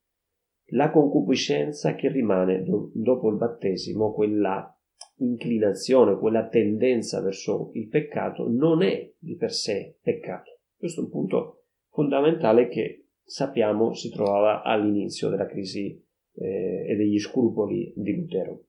La 0.74 0.91
concupiscenza 0.91 1.96
che 1.96 2.10
rimane 2.10 2.62
do, 2.62 2.91
dopo 2.93 3.32
il 3.32 3.38
battesimo, 3.38 4.13
quella 4.13 4.77
inclinazione, 5.18 6.18
quella 6.18 6.48
tendenza 6.48 7.22
verso 7.22 7.72
il 7.74 7.88
peccato 7.88 8.48
non 8.50 8.82
è 8.82 9.12
di 9.18 9.36
per 9.36 9.52
sé 9.52 9.98
peccato. 10.02 10.60
Questo 10.78 11.02
è 11.02 11.04
un 11.04 11.10
punto 11.10 11.64
fondamentale 11.90 12.68
che 12.68 13.08
sappiamo 13.24 13.94
si 13.94 14.10
trovava 14.10 14.64
all'inizio 14.64 15.30
della 15.30 15.46
crisi 15.46 16.02
eh, 16.36 16.86
e 16.90 16.96
degli 16.96 17.20
scrupoli 17.20 17.94
di 17.96 18.16
Lutero. 18.16 18.66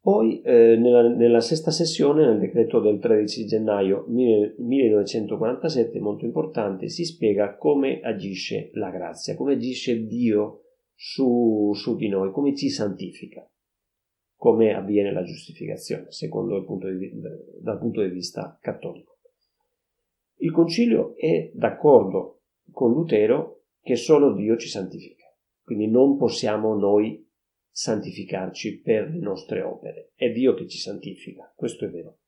Poi 0.00 0.42
eh, 0.42 0.76
nella, 0.76 1.08
nella, 1.08 1.40
sesta 1.40 1.70
sessione, 1.70 2.26
nel 2.26 2.38
decreto 2.38 2.78
del 2.80 2.98
13 2.98 3.46
gennaio 3.46 4.04
1947, 4.08 5.98
molto 5.98 6.26
importante, 6.26 6.88
si 6.88 7.06
spiega 7.06 7.56
come 7.56 8.00
agisce 8.00 8.68
la 8.74 8.90
grazia, 8.90 9.34
come 9.34 9.54
agisce 9.54 10.04
Dio 10.04 10.64
su, 10.94 11.72
su 11.74 11.96
di 11.96 12.08
noi, 12.08 12.32
come 12.32 12.54
ci 12.54 12.68
santifica. 12.68 13.48
Come 14.44 14.74
avviene 14.74 15.10
la 15.10 15.22
giustificazione, 15.22 16.08
punto 16.66 16.90
di, 16.90 17.10
dal 17.62 17.78
punto 17.78 18.02
di 18.02 18.10
vista 18.10 18.58
cattolico. 18.60 19.16
Il 20.40 20.52
concilio 20.52 21.16
è 21.16 21.50
d'accordo 21.54 22.42
con 22.70 22.92
Lutero 22.92 23.62
che 23.80 23.96
solo 23.96 24.34
Dio 24.34 24.58
ci 24.58 24.68
santifica, 24.68 25.24
quindi 25.62 25.88
non 25.88 26.18
possiamo 26.18 26.74
noi 26.74 27.26
santificarci 27.70 28.82
per 28.82 29.08
le 29.08 29.18
nostre 29.18 29.62
opere, 29.62 30.12
è 30.14 30.30
Dio 30.30 30.52
che 30.52 30.68
ci 30.68 30.76
santifica, 30.76 31.50
questo 31.56 31.86
è 31.86 31.88
vero. 31.88 32.18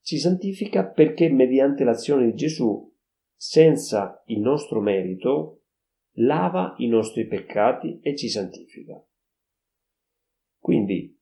Ci 0.00 0.18
santifica 0.18 0.84
perché 0.84 1.28
mediante 1.28 1.84
l'azione 1.84 2.24
di 2.24 2.34
Gesù, 2.34 2.92
senza 3.36 4.20
il 4.26 4.40
nostro 4.40 4.80
merito, 4.80 5.60
lava 6.14 6.74
i 6.78 6.88
nostri 6.88 7.24
peccati 7.24 8.00
e 8.00 8.16
ci 8.16 8.28
santifica. 8.28 9.00
Quindi 10.58 11.15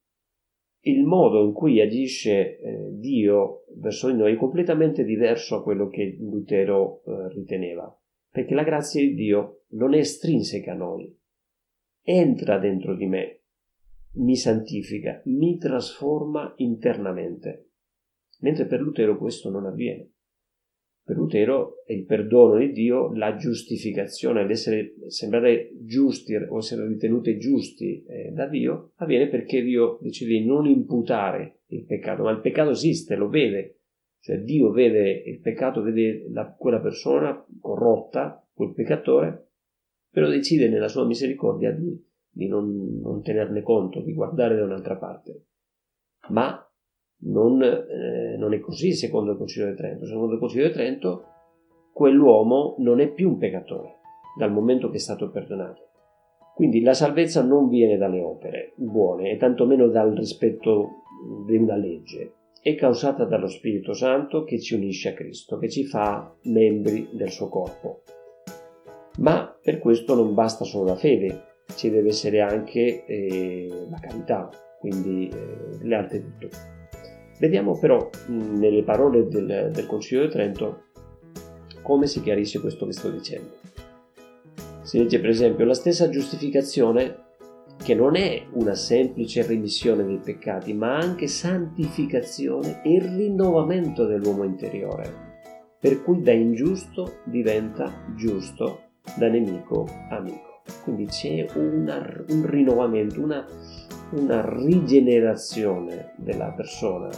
il 0.86 1.04
modo 1.04 1.44
in 1.44 1.52
cui 1.52 1.80
agisce 1.80 2.58
eh, 2.58 2.88
Dio 2.92 3.64
verso 3.76 4.10
di 4.10 4.16
noi 4.16 4.34
è 4.34 4.36
completamente 4.36 5.04
diverso 5.04 5.56
a 5.56 5.62
quello 5.62 5.88
che 5.88 6.16
Lutero 6.18 7.02
eh, 7.04 7.28
riteneva, 7.32 7.96
perché 8.30 8.54
la 8.54 8.64
grazia 8.64 9.00
di 9.00 9.14
Dio 9.14 9.64
non 9.70 9.94
è 9.94 9.98
estrinseca 9.98 10.72
a 10.72 10.76
noi, 10.76 11.16
entra 12.02 12.58
dentro 12.58 12.94
di 12.94 13.06
me, 13.06 13.40
mi 14.16 14.36
santifica, 14.36 15.22
mi 15.24 15.56
trasforma 15.56 16.52
internamente, 16.56 17.70
mentre 18.40 18.66
per 18.66 18.80
Lutero 18.80 19.16
questo 19.16 19.50
non 19.50 19.66
avviene. 19.66 20.13
Per 21.04 21.16
Lutero 21.16 21.84
è 21.84 21.92
il 21.92 22.06
perdono 22.06 22.56
di 22.58 22.72
Dio, 22.72 23.12
la 23.12 23.36
giustificazione, 23.36 24.46
l'essere 24.46 24.94
sembrare 25.08 25.70
giusti 25.82 26.34
o 26.34 26.56
essere 26.56 26.86
ritenuti 26.86 27.36
giusti 27.36 28.02
eh, 28.04 28.30
da 28.30 28.46
Dio, 28.46 28.92
avviene 28.96 29.28
perché 29.28 29.62
Dio 29.62 29.98
decide 30.00 30.38
di 30.38 30.46
non 30.46 30.64
imputare 30.64 31.60
il 31.66 31.84
peccato, 31.84 32.22
ma 32.22 32.30
il 32.30 32.40
peccato 32.40 32.70
esiste, 32.70 33.16
lo 33.16 33.28
vede, 33.28 33.80
cioè 34.20 34.38
Dio 34.38 34.70
vede 34.70 35.10
il 35.10 35.40
peccato, 35.40 35.82
vede 35.82 36.26
la, 36.30 36.50
quella 36.50 36.80
persona 36.80 37.44
corrotta, 37.60 38.42
quel 38.54 38.72
peccatore, 38.72 39.48
però 40.08 40.30
decide 40.30 40.70
nella 40.70 40.88
sua 40.88 41.04
misericordia 41.04 41.70
di, 41.70 42.02
di 42.30 42.46
non, 42.46 43.00
non 43.02 43.22
tenerne 43.22 43.60
conto, 43.60 44.00
di 44.00 44.14
guardare 44.14 44.56
da 44.56 44.64
un'altra 44.64 44.96
parte. 44.96 45.44
Ma 46.28 46.58
non, 47.24 47.62
eh, 47.62 48.36
non 48.36 48.54
è 48.54 48.60
così 48.60 48.92
secondo 48.92 49.32
il 49.32 49.38
Concilio 49.38 49.70
di 49.70 49.76
Trento. 49.76 50.06
Secondo 50.06 50.34
il 50.34 50.40
Concilio 50.40 50.66
di 50.66 50.72
Trento 50.72 51.24
quell'uomo 51.92 52.74
non 52.78 53.00
è 53.00 53.08
più 53.08 53.28
un 53.28 53.38
peccatore 53.38 54.00
dal 54.36 54.52
momento 54.52 54.90
che 54.90 54.96
è 54.96 55.00
stato 55.00 55.30
perdonato. 55.30 55.82
Quindi 56.54 56.82
la 56.82 56.94
salvezza 56.94 57.42
non 57.42 57.68
viene 57.68 57.96
dalle 57.96 58.20
opere 58.20 58.72
buone 58.76 59.30
e 59.30 59.36
tantomeno 59.36 59.88
dal 59.88 60.12
rispetto 60.12 61.02
di 61.46 61.56
una 61.56 61.76
legge, 61.76 62.34
è 62.60 62.74
causata 62.76 63.24
dallo 63.24 63.48
Spirito 63.48 63.92
Santo 63.92 64.44
che 64.44 64.60
ci 64.60 64.74
unisce 64.74 65.10
a 65.10 65.14
Cristo, 65.14 65.58
che 65.58 65.68
ci 65.68 65.84
fa 65.84 66.34
membri 66.44 67.08
del 67.12 67.30
suo 67.30 67.48
corpo. 67.48 68.02
Ma 69.18 69.56
per 69.60 69.78
questo 69.78 70.14
non 70.14 70.34
basta 70.34 70.64
solo 70.64 70.86
la 70.86 70.96
fede, 70.96 71.42
ci 71.76 71.90
deve 71.90 72.08
essere 72.08 72.40
anche 72.40 73.04
eh, 73.04 73.68
la 73.90 73.98
carità, 73.98 74.48
quindi 74.78 75.28
eh, 75.28 75.84
le 75.84 75.94
altre 75.94 76.20
virtù. 76.20 76.48
Vediamo 77.38 77.78
però 77.78 78.08
nelle 78.28 78.82
parole 78.82 79.26
del, 79.28 79.70
del 79.72 79.86
Concilio 79.86 80.24
di 80.24 80.30
Trento 80.30 80.82
come 81.82 82.06
si 82.06 82.22
chiarisce 82.22 82.60
questo 82.60 82.86
che 82.86 82.92
sto 82.92 83.10
dicendo. 83.10 83.50
Si 84.82 84.98
legge 84.98 85.20
per 85.20 85.30
esempio 85.30 85.64
la 85.64 85.74
stessa 85.74 86.08
giustificazione 86.08 87.22
che 87.82 87.94
non 87.94 88.16
è 88.16 88.42
una 88.52 88.74
semplice 88.74 89.46
rimissione 89.46 90.04
dei 90.04 90.18
peccati, 90.18 90.72
ma 90.72 90.96
anche 90.96 91.26
santificazione 91.26 92.82
e 92.82 92.98
rinnovamento 92.98 94.06
dell'uomo 94.06 94.44
interiore, 94.44 95.12
per 95.78 96.02
cui 96.02 96.22
da 96.22 96.32
ingiusto 96.32 97.18
diventa 97.24 97.92
giusto, 98.14 98.80
da 99.18 99.28
nemico 99.28 99.86
amico. 100.08 100.62
Quindi 100.82 101.06
c'è 101.06 101.46
una, 101.56 102.24
un 102.28 102.46
rinnovamento, 102.46 103.20
una, 103.20 103.46
una 104.12 104.42
rigenerazione 104.56 106.12
della 106.16 106.52
persona, 106.52 107.10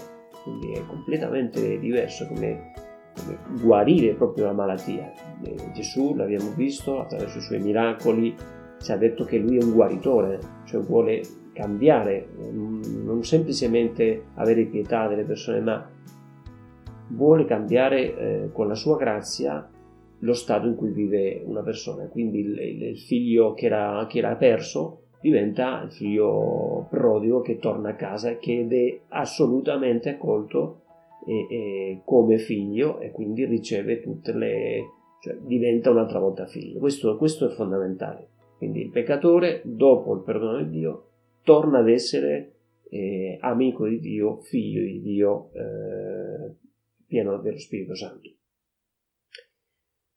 quindi 0.46 0.72
è 0.74 0.86
completamente 0.86 1.76
diverso 1.80 2.28
come, 2.28 2.72
come 3.16 3.38
guarire 3.60 4.14
proprio 4.14 4.44
la 4.44 4.52
malattia. 4.52 5.12
E 5.42 5.72
Gesù, 5.74 6.14
l'abbiamo 6.14 6.52
visto, 6.54 7.00
attraverso 7.00 7.38
i 7.38 7.42
suoi 7.42 7.58
miracoli, 7.58 8.34
ci 8.80 8.92
ha 8.92 8.96
detto 8.96 9.24
che 9.24 9.38
lui 9.38 9.58
è 9.58 9.64
un 9.64 9.72
guaritore, 9.72 10.38
cioè 10.66 10.80
vuole 10.82 11.22
cambiare, 11.52 12.28
non 12.52 13.24
semplicemente 13.24 14.26
avere 14.34 14.66
pietà 14.66 15.08
delle 15.08 15.24
persone, 15.24 15.60
ma 15.60 15.90
vuole 17.08 17.44
cambiare 17.44 18.16
eh, 18.16 18.48
con 18.52 18.68
la 18.68 18.74
sua 18.74 18.96
grazia 18.96 19.68
lo 20.20 20.32
stato 20.32 20.68
in 20.68 20.76
cui 20.76 20.90
vive 20.90 21.42
una 21.44 21.62
persona. 21.62 22.06
Quindi 22.06 22.38
il, 22.38 22.58
il 22.58 22.98
figlio 22.98 23.52
che 23.54 23.66
era, 23.66 24.06
che 24.08 24.18
era 24.18 24.36
perso 24.36 25.05
diventa 25.26 25.82
il 25.82 25.90
figlio 25.90 26.86
prodigo 26.88 27.40
che 27.40 27.58
torna 27.58 27.90
a 27.90 27.94
casa 27.96 28.38
ed 28.38 28.72
è 28.72 29.00
assolutamente 29.08 30.10
accolto 30.10 30.82
e, 31.26 31.46
e 31.50 32.02
come 32.04 32.38
figlio 32.38 33.00
e 33.00 33.10
quindi 33.10 33.44
riceve 33.44 34.00
tutte 34.00 34.32
le... 34.32 34.84
cioè 35.20 35.34
diventa 35.38 35.90
un'altra 35.90 36.20
volta 36.20 36.46
figlio. 36.46 36.78
Questo, 36.78 37.16
questo 37.16 37.50
è 37.50 37.54
fondamentale. 37.54 38.28
Quindi 38.56 38.82
il 38.82 38.90
peccatore, 38.90 39.62
dopo 39.64 40.14
il 40.14 40.22
perdono 40.22 40.62
di 40.62 40.70
Dio, 40.70 41.08
torna 41.42 41.80
ad 41.80 41.88
essere 41.88 42.52
eh, 42.88 43.36
amico 43.40 43.88
di 43.88 43.98
Dio, 43.98 44.38
figlio 44.42 44.80
di 44.80 45.00
Dio, 45.00 45.50
eh, 45.54 46.54
pieno 47.04 47.36
dello 47.38 47.58
Spirito 47.58 47.96
Santo. 47.96 48.30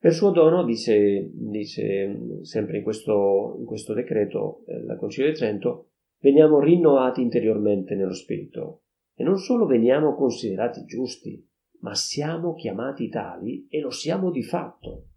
Per 0.01 0.13
suo 0.13 0.31
dono, 0.31 0.63
dice, 0.63 1.29
dice 1.33 2.39
sempre 2.43 2.77
in 2.77 2.83
questo, 2.83 3.57
in 3.59 3.65
questo 3.65 3.93
decreto 3.93 4.63
eh, 4.65 4.81
la 4.85 4.95
Concilio 4.95 5.29
di 5.29 5.35
Trento, 5.35 5.89
veniamo 6.21 6.61
rinnovati 6.61 7.21
interiormente 7.21 7.95
nello 7.95 8.13
Spirito 8.13 8.83
e 9.13 9.23
non 9.25 9.37
solo 9.37 9.65
veniamo 9.65 10.15
considerati 10.15 10.85
giusti, 10.85 11.45
ma 11.81 11.95
siamo 11.95 12.53
chiamati 12.53 13.09
tali 13.09 13.67
e 13.69 13.81
lo 13.81 13.89
siamo 13.89 14.31
di 14.31 14.41
fatto, 14.41 15.07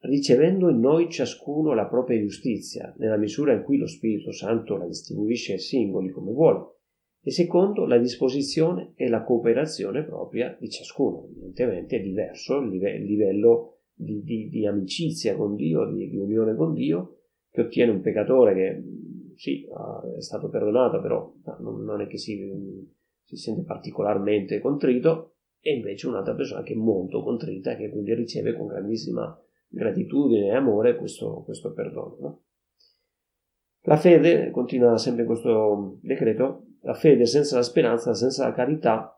ricevendo 0.00 0.70
in 0.70 0.80
noi 0.80 1.10
ciascuno 1.10 1.74
la 1.74 1.86
propria 1.86 2.18
giustizia, 2.18 2.94
nella 2.96 3.18
misura 3.18 3.52
in 3.52 3.62
cui 3.62 3.76
lo 3.76 3.86
Spirito 3.86 4.32
Santo 4.32 4.78
la 4.78 4.86
distribuisce 4.86 5.52
ai 5.52 5.58
singoli 5.58 6.08
come 6.08 6.32
vuole, 6.32 6.76
e 7.22 7.30
secondo 7.30 7.84
la 7.84 7.98
disposizione 7.98 8.92
e 8.94 9.08
la 9.10 9.24
cooperazione 9.24 10.04
propria 10.04 10.56
di 10.58 10.70
ciascuno. 10.70 11.26
Evidentemente 11.28 11.96
è 11.96 12.00
diverso 12.00 12.60
il 12.60 12.70
livello 13.04 13.75
di, 13.96 14.22
di, 14.22 14.48
di 14.50 14.66
amicizia 14.66 15.34
con 15.34 15.54
Dio, 15.54 15.90
di, 15.90 16.08
di, 16.10 16.16
unione 16.18 16.54
con 16.54 16.74
Dio, 16.74 17.20
che 17.50 17.62
ottiene 17.62 17.92
un 17.92 18.02
peccatore 18.02 18.54
che 18.54 18.84
sì, 19.36 19.66
è 20.16 20.20
stato 20.20 20.48
perdonato, 20.48 21.00
però 21.00 21.32
non, 21.60 21.82
non 21.82 22.00
è 22.02 22.06
che 22.06 22.18
si, 22.18 22.86
si, 23.22 23.36
sente 23.36 23.62
particolarmente 23.62 24.60
contrito, 24.60 25.32
e 25.60 25.74
invece 25.74 26.06
un'altra 26.06 26.34
persona 26.34 26.62
che 26.62 26.74
è 26.74 26.76
molto 26.76 27.22
contrita 27.22 27.72
e 27.72 27.76
che 27.76 27.90
quindi 27.90 28.14
riceve 28.14 28.54
con 28.54 28.66
grandissima 28.66 29.36
gratitudine 29.68 30.46
e 30.46 30.54
amore 30.54 30.96
questo, 30.96 31.42
questo 31.44 31.72
perdono. 31.72 32.16
No? 32.20 32.42
La 33.82 33.96
fede, 33.96 34.50
continua 34.50 34.96
sempre 34.98 35.24
questo 35.24 35.98
decreto, 36.02 36.66
la 36.82 36.94
fede 36.94 37.26
senza 37.26 37.56
la 37.56 37.62
speranza, 37.62 38.14
senza 38.14 38.46
la 38.46 38.52
carità, 38.52 39.15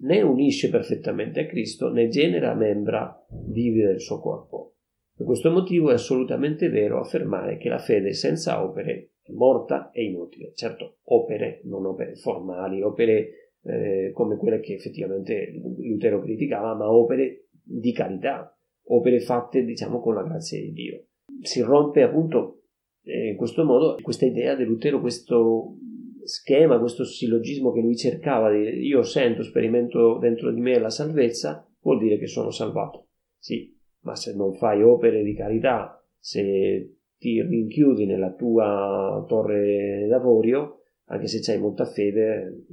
né 0.00 0.22
unisce 0.22 0.70
perfettamente 0.70 1.40
a 1.40 1.46
Cristo 1.46 1.90
né 1.90 2.08
genera 2.08 2.54
membra 2.54 3.26
vive 3.48 3.86
del 3.86 4.00
suo 4.00 4.20
corpo. 4.20 4.74
Per 5.14 5.26
questo 5.26 5.50
motivo 5.50 5.90
è 5.90 5.94
assolutamente 5.94 6.68
vero 6.70 6.98
affermare 6.98 7.58
che 7.58 7.68
la 7.68 7.78
fede 7.78 8.12
senza 8.12 8.64
opere 8.64 9.12
è 9.22 9.32
morta 9.32 9.90
e 9.90 10.04
inutile. 10.04 10.52
Certo, 10.54 10.98
opere, 11.04 11.60
non 11.64 11.84
opere 11.84 12.14
formali, 12.14 12.80
opere 12.80 13.52
eh, 13.62 14.10
come 14.14 14.36
quelle 14.36 14.60
che 14.60 14.74
effettivamente 14.74 15.52
Lutero 15.78 16.20
criticava, 16.20 16.74
ma 16.74 16.90
opere 16.90 17.48
di 17.62 17.92
carità, 17.92 18.56
opere 18.86 19.20
fatte 19.20 19.64
diciamo 19.64 20.00
con 20.00 20.14
la 20.14 20.22
grazia 20.22 20.58
di 20.58 20.72
Dio. 20.72 21.04
Si 21.42 21.60
rompe 21.60 22.02
appunto 22.02 22.62
eh, 23.02 23.28
in 23.28 23.36
questo 23.36 23.64
modo 23.64 23.96
questa 24.00 24.24
idea 24.24 24.54
di 24.54 24.64
Lutero, 24.64 25.00
questo 25.00 25.76
schema, 26.24 26.78
questo 26.78 27.04
sillogismo 27.04 27.72
che 27.72 27.80
lui 27.80 27.96
cercava 27.96 28.50
di 28.50 28.86
io 28.86 29.02
sento, 29.02 29.42
sperimento 29.42 30.18
dentro 30.18 30.52
di 30.52 30.60
me 30.60 30.78
la 30.78 30.90
salvezza, 30.90 31.66
vuol 31.80 31.98
dire 31.98 32.18
che 32.18 32.26
sono 32.26 32.50
salvato. 32.50 33.08
Sì, 33.38 33.76
ma 34.00 34.14
se 34.14 34.34
non 34.34 34.54
fai 34.54 34.82
opere 34.82 35.22
di 35.22 35.34
carità, 35.34 36.02
se 36.18 36.96
ti 37.18 37.42
rinchiudi 37.42 38.06
nella 38.06 38.32
tua 38.32 39.24
torre 39.28 40.06
d'avorio, 40.08 40.80
anche 41.06 41.26
se 41.26 41.52
hai 41.52 41.58
molta 41.58 41.84
fede, 41.84 42.66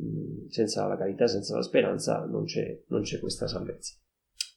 senza 0.48 0.88
la 0.88 0.98
carità, 0.98 1.28
senza 1.28 1.56
la 1.56 1.64
speranza, 1.64 2.26
non 2.26 2.46
c'è, 2.46 2.82
non 2.88 3.02
c'è 3.02 3.20
questa 3.20 3.48
salvezza. 3.48 3.96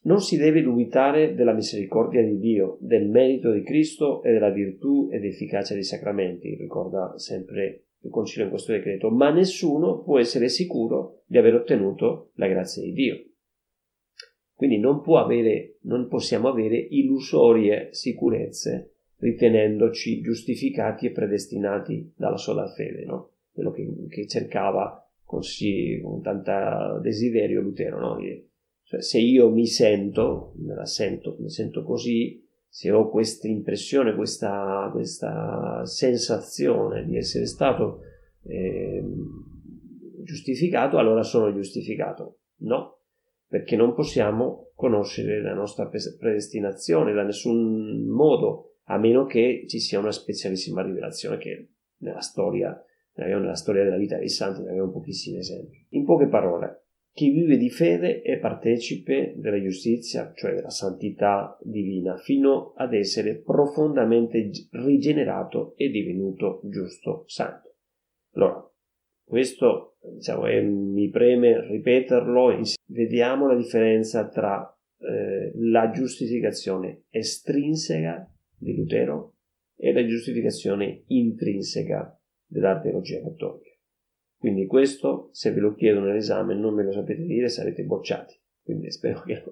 Non 0.03 0.21
si 0.21 0.37
deve 0.37 0.63
dubitare 0.63 1.35
della 1.35 1.53
misericordia 1.53 2.23
di 2.23 2.39
Dio, 2.39 2.79
del 2.81 3.09
merito 3.09 3.53
di 3.53 3.63
Cristo 3.63 4.23
e 4.23 4.33
della 4.33 4.51
virtù 4.51 5.09
ed 5.11 5.25
efficacia 5.25 5.75
dei 5.75 5.83
sacramenti, 5.83 6.55
ricorda 6.55 7.19
sempre 7.19 7.87
il 8.03 8.11
concilio 8.11 8.45
in 8.45 8.51
questo 8.51 8.73
decreto, 8.73 9.11
ma 9.11 9.31
nessuno 9.31 10.03
può 10.03 10.19
essere 10.19 10.49
sicuro 10.49 11.23
di 11.27 11.39
aver 11.39 11.55
ottenuto 11.55 12.31
la 12.35 12.49
grazia 12.49 12.83
di 12.83 12.93
Dio. 12.93 13.25
Quindi 14.55 14.79
non, 14.79 15.03
avere, 15.17 15.79
non 15.83 16.09
possiamo 16.09 16.49
avere 16.49 16.77
illusorie 16.77 17.89
sicurezze 17.93 18.95
ritenendoci 19.21 20.21
giustificati 20.21 21.07
e 21.07 21.13
predestinati 21.13 22.13
dalla 22.17 22.37
sola 22.37 22.67
fede, 22.69 23.05
no? 23.05 23.31
quello 23.53 23.71
che, 23.71 23.87
che 24.09 24.27
cercava 24.27 25.07
così, 25.25 26.01
con 26.03 26.23
tanto 26.23 27.01
desiderio 27.01 27.61
Lutero. 27.61 28.01
No? 28.01 28.19
Cioè, 28.83 29.01
se 29.03 29.19
io 29.19 29.51
mi 29.51 29.67
sento, 29.67 30.53
me 30.57 30.75
la 30.75 30.87
sento, 30.87 31.37
mi 31.39 31.51
sento 31.51 31.83
così, 31.85 32.45
se 32.73 32.93
ho 32.93 33.11
questa 33.11 33.49
impressione, 33.49 34.15
questa, 34.15 34.89
questa 34.93 35.85
sensazione 35.85 37.05
di 37.05 37.17
essere 37.17 37.47
stato 37.47 38.03
eh, 38.45 39.03
giustificato, 40.23 40.97
allora 40.97 41.25
sono 41.25 41.53
giustificato. 41.53 42.39
No, 42.59 43.01
perché 43.49 43.75
non 43.75 43.93
possiamo 43.93 44.71
conoscere 44.77 45.43
la 45.43 45.53
nostra 45.53 45.89
predestinazione 45.89 47.13
da 47.13 47.25
nessun 47.25 48.07
modo, 48.07 48.77
a 48.85 48.99
meno 48.99 49.27
che 49.27 49.65
ci 49.67 49.81
sia 49.81 49.99
una 49.99 50.13
specialissima 50.13 50.83
rivelazione 50.83 51.39
che 51.39 51.71
nella 51.99 52.21
storia, 52.21 52.81
nella 53.15 53.57
storia 53.57 53.83
della 53.83 53.97
vita 53.97 54.17
dei 54.17 54.29
santi, 54.29 54.63
ne 54.63 54.71
abbiamo 54.71 54.93
pochissimi 54.93 55.39
esempi. 55.39 55.87
In 55.91 56.05
poche 56.05 56.29
parole, 56.29 56.85
chi 57.13 57.31
vive 57.31 57.57
di 57.57 57.71
fede 57.71 58.23
è 58.23 58.39
partecipe 58.39 59.35
della 59.37 59.61
giustizia, 59.61 60.33
cioè 60.35 60.55
della 60.55 60.71
santità 60.71 61.59
divina, 61.61 62.17
fino 62.17 62.73
ad 62.77 62.95
essere 62.95 63.37
profondamente 63.37 64.51
rigenerato 64.71 65.75
e 65.77 65.91
divenuto 65.91 66.61
giusto 66.65 67.25
santo. 67.27 67.75
Allora, 68.35 68.71
questo 69.25 69.97
diciamo, 70.15 70.47
è, 70.47 70.61
mi 70.63 71.09
preme 71.11 71.67
ripeterlo, 71.69 72.63
vediamo 72.87 73.47
la 73.47 73.57
differenza 73.57 74.29
tra 74.29 74.73
eh, 74.99 75.53
la 75.57 75.91
giustificazione 75.91 77.05
estrinseca 77.11 78.33
di 78.57 78.75
Lutero 78.77 79.35
e 79.77 79.93
la 79.93 80.07
giustificazione 80.07 81.05
intrinseca 81.07 82.19
della 82.47 82.81
cattolica. 82.81 83.70
Quindi 84.41 84.65
questo, 84.65 85.29
se 85.33 85.53
ve 85.53 85.61
lo 85.61 85.75
chiedo 85.75 86.01
nell'esame, 86.01 86.55
non 86.55 86.73
me 86.73 86.83
lo 86.83 86.93
sapete 86.93 87.25
dire, 87.25 87.51
sarete 87.51 87.85
bocciati. 87.85 88.35
Quindi 88.63 88.91
spero 88.91 89.21
che 89.21 89.43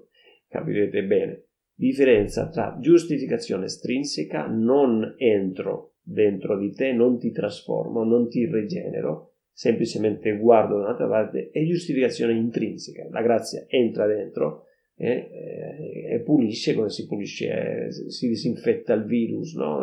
capirete 0.49 1.05
bene. 1.05 1.45
Differenza 1.75 2.49
tra 2.49 2.79
giustificazione 2.81 3.67
estrinseca, 3.67 4.47
non 4.47 5.15
entro 5.19 5.97
dentro 6.01 6.57
di 6.57 6.73
te, 6.73 6.93
non 6.95 7.19
ti 7.19 7.33
trasformo, 7.33 8.03
non 8.03 8.31
ti 8.31 8.47
rigenero, 8.47 9.35
semplicemente 9.53 10.35
guardo 10.39 10.77
da 10.77 10.85
un'altra 10.85 11.07
parte, 11.07 11.51
e 11.51 11.67
giustificazione 11.67 12.33
intrinseca. 12.33 13.09
La 13.11 13.21
grazia 13.21 13.67
entra 13.69 14.07
dentro 14.07 14.69
e, 14.97 15.29
e, 15.31 16.15
e 16.15 16.21
pulisce 16.21 16.73
come 16.73 16.89
si 16.89 17.07
pulisce, 17.07 17.91
si 17.91 18.27
disinfetta 18.27 18.95
il 18.95 19.05
virus, 19.05 19.55
no? 19.55 19.83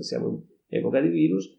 siamo 0.00 0.28
in 0.28 0.40
epoca 0.66 1.00
di 1.00 1.08
virus, 1.08 1.56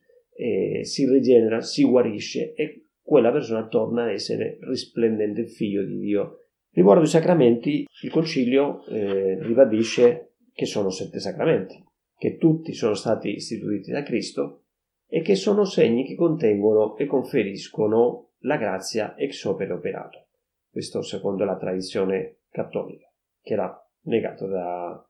si 0.84 1.08
rigenera, 1.08 1.62
si 1.62 1.84
guarisce 1.84 2.54
e 2.54 2.86
quella 3.02 3.32
persona 3.32 3.68
torna 3.68 4.04
a 4.04 4.12
essere 4.12 4.58
risplendente 4.62 5.46
figlio 5.46 5.84
di 5.84 5.98
Dio. 6.00 6.38
Riguardo 6.72 7.04
i 7.04 7.08
sacramenti, 7.08 7.86
il 8.04 8.10
concilio 8.10 8.86
eh, 8.86 9.38
ribadisce 9.42 10.36
che 10.54 10.66
sono 10.66 10.90
sette 10.90 11.20
sacramenti, 11.20 11.84
che 12.18 12.38
tutti 12.38 12.74
sono 12.74 12.94
stati 12.94 13.36
istituiti 13.36 13.92
da 13.92 14.04
Cristo 14.04 14.64
e 15.08 15.22
che 15.22 15.36
sono 15.36 15.66
segni 15.66 16.06
che 16.06 16.16
contengono 16.16 16.96
e 16.98 17.06
conferiscono 17.06 18.30
la 18.44 18.58
grazia 18.58 19.16
ex 19.18 19.44
opere 19.44 19.74
operato. 19.74 20.28
Questo 20.70 21.02
secondo 21.02 21.44
la 21.44 21.58
tradizione 21.58 22.44
cattolica, 22.50 23.12
che 23.42 23.54
era 23.54 23.90
negato 24.04 24.48
da, 24.48 25.06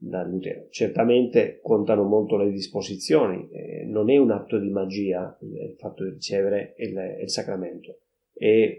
da. 0.00 0.26
Certamente 0.70 1.60
contano 1.62 2.04
molto 2.04 2.36
le 2.36 2.50
disposizioni, 2.50 3.48
eh, 3.50 3.84
non 3.86 4.10
è 4.10 4.16
un 4.16 4.30
atto 4.30 4.58
di 4.58 4.70
magia 4.70 5.36
il 5.42 5.76
fatto 5.76 6.04
di 6.04 6.10
ricevere 6.10 6.74
il, 6.78 7.18
il 7.22 7.30
sacramento, 7.30 7.98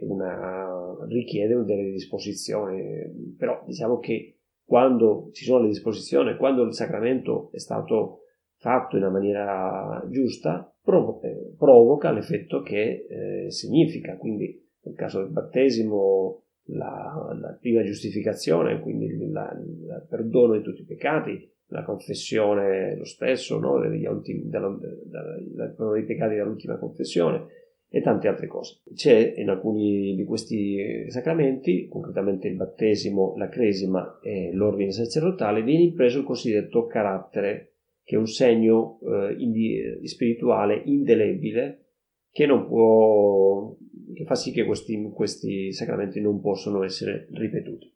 una, 0.01 0.97
richiede 1.07 1.63
delle 1.63 1.91
disposizioni, 1.91 3.35
però 3.37 3.63
diciamo 3.65 3.99
che 3.99 4.37
quando 4.65 5.29
ci 5.33 5.43
sono 5.43 5.63
le 5.63 5.69
disposizioni, 5.69 6.35
quando 6.37 6.63
il 6.63 6.73
sacramento 6.73 7.49
è 7.51 7.59
stato 7.59 8.21
fatto 8.57 8.95
in 8.95 9.03
una 9.03 9.11
maniera 9.11 10.03
giusta, 10.09 10.73
provo- 10.81 11.21
eh, 11.21 11.53
provoca 11.57 12.11
l'effetto 12.11 12.61
che 12.61 13.05
eh, 13.07 13.51
significa, 13.51 14.17
quindi 14.17 14.59
nel 14.83 14.95
caso 14.95 15.19
del 15.19 15.31
battesimo 15.31 16.45
la, 16.71 17.37
la 17.39 17.57
prima 17.59 17.83
giustificazione, 17.83 18.79
quindi 18.79 19.05
il, 19.05 20.05
perdono 20.09 20.57
di 20.57 20.63
tutti 20.63 20.81
i 20.81 20.85
peccati, 20.85 21.49
la 21.67 21.83
confessione 21.83 22.95
lo 22.97 23.05
stesso, 23.05 23.57
no? 23.59 23.73
ultimi, 23.75 24.49
della, 24.49 24.77
della, 25.05 25.65
perdono 25.67 25.93
dei 25.93 26.05
peccati 26.05 26.35
dall'ultima 26.35 26.77
confessione 26.77 27.47
e 27.89 28.01
tante 28.01 28.27
altre 28.27 28.47
cose. 28.47 28.81
C'è 28.93 29.33
in 29.37 29.49
alcuni 29.49 30.15
di 30.15 30.23
questi 30.23 31.09
sacramenti, 31.09 31.87
concretamente 31.87 32.47
il 32.47 32.55
battesimo, 32.55 33.35
la 33.37 33.49
cresima 33.49 34.19
e 34.21 34.51
l'ordine 34.53 34.91
sacerdotale, 34.91 35.63
viene 35.63 35.83
impreso 35.83 36.19
il 36.19 36.25
cosiddetto 36.25 36.87
carattere, 36.87 37.73
che 38.03 38.15
è 38.15 38.19
un 38.19 38.27
segno 38.27 38.99
eh, 39.03 39.35
indi, 39.37 40.07
spirituale 40.07 40.81
indelebile 40.85 41.90
che 42.31 42.45
non 42.45 42.67
può 42.67 43.75
che 44.13 44.25
fa 44.25 44.35
sì 44.35 44.51
che 44.51 44.65
questi, 44.65 45.09
questi 45.13 45.71
sacramenti 45.71 46.21
non 46.21 46.41
possono 46.41 46.83
essere 46.83 47.27
ripetuti. 47.31 47.91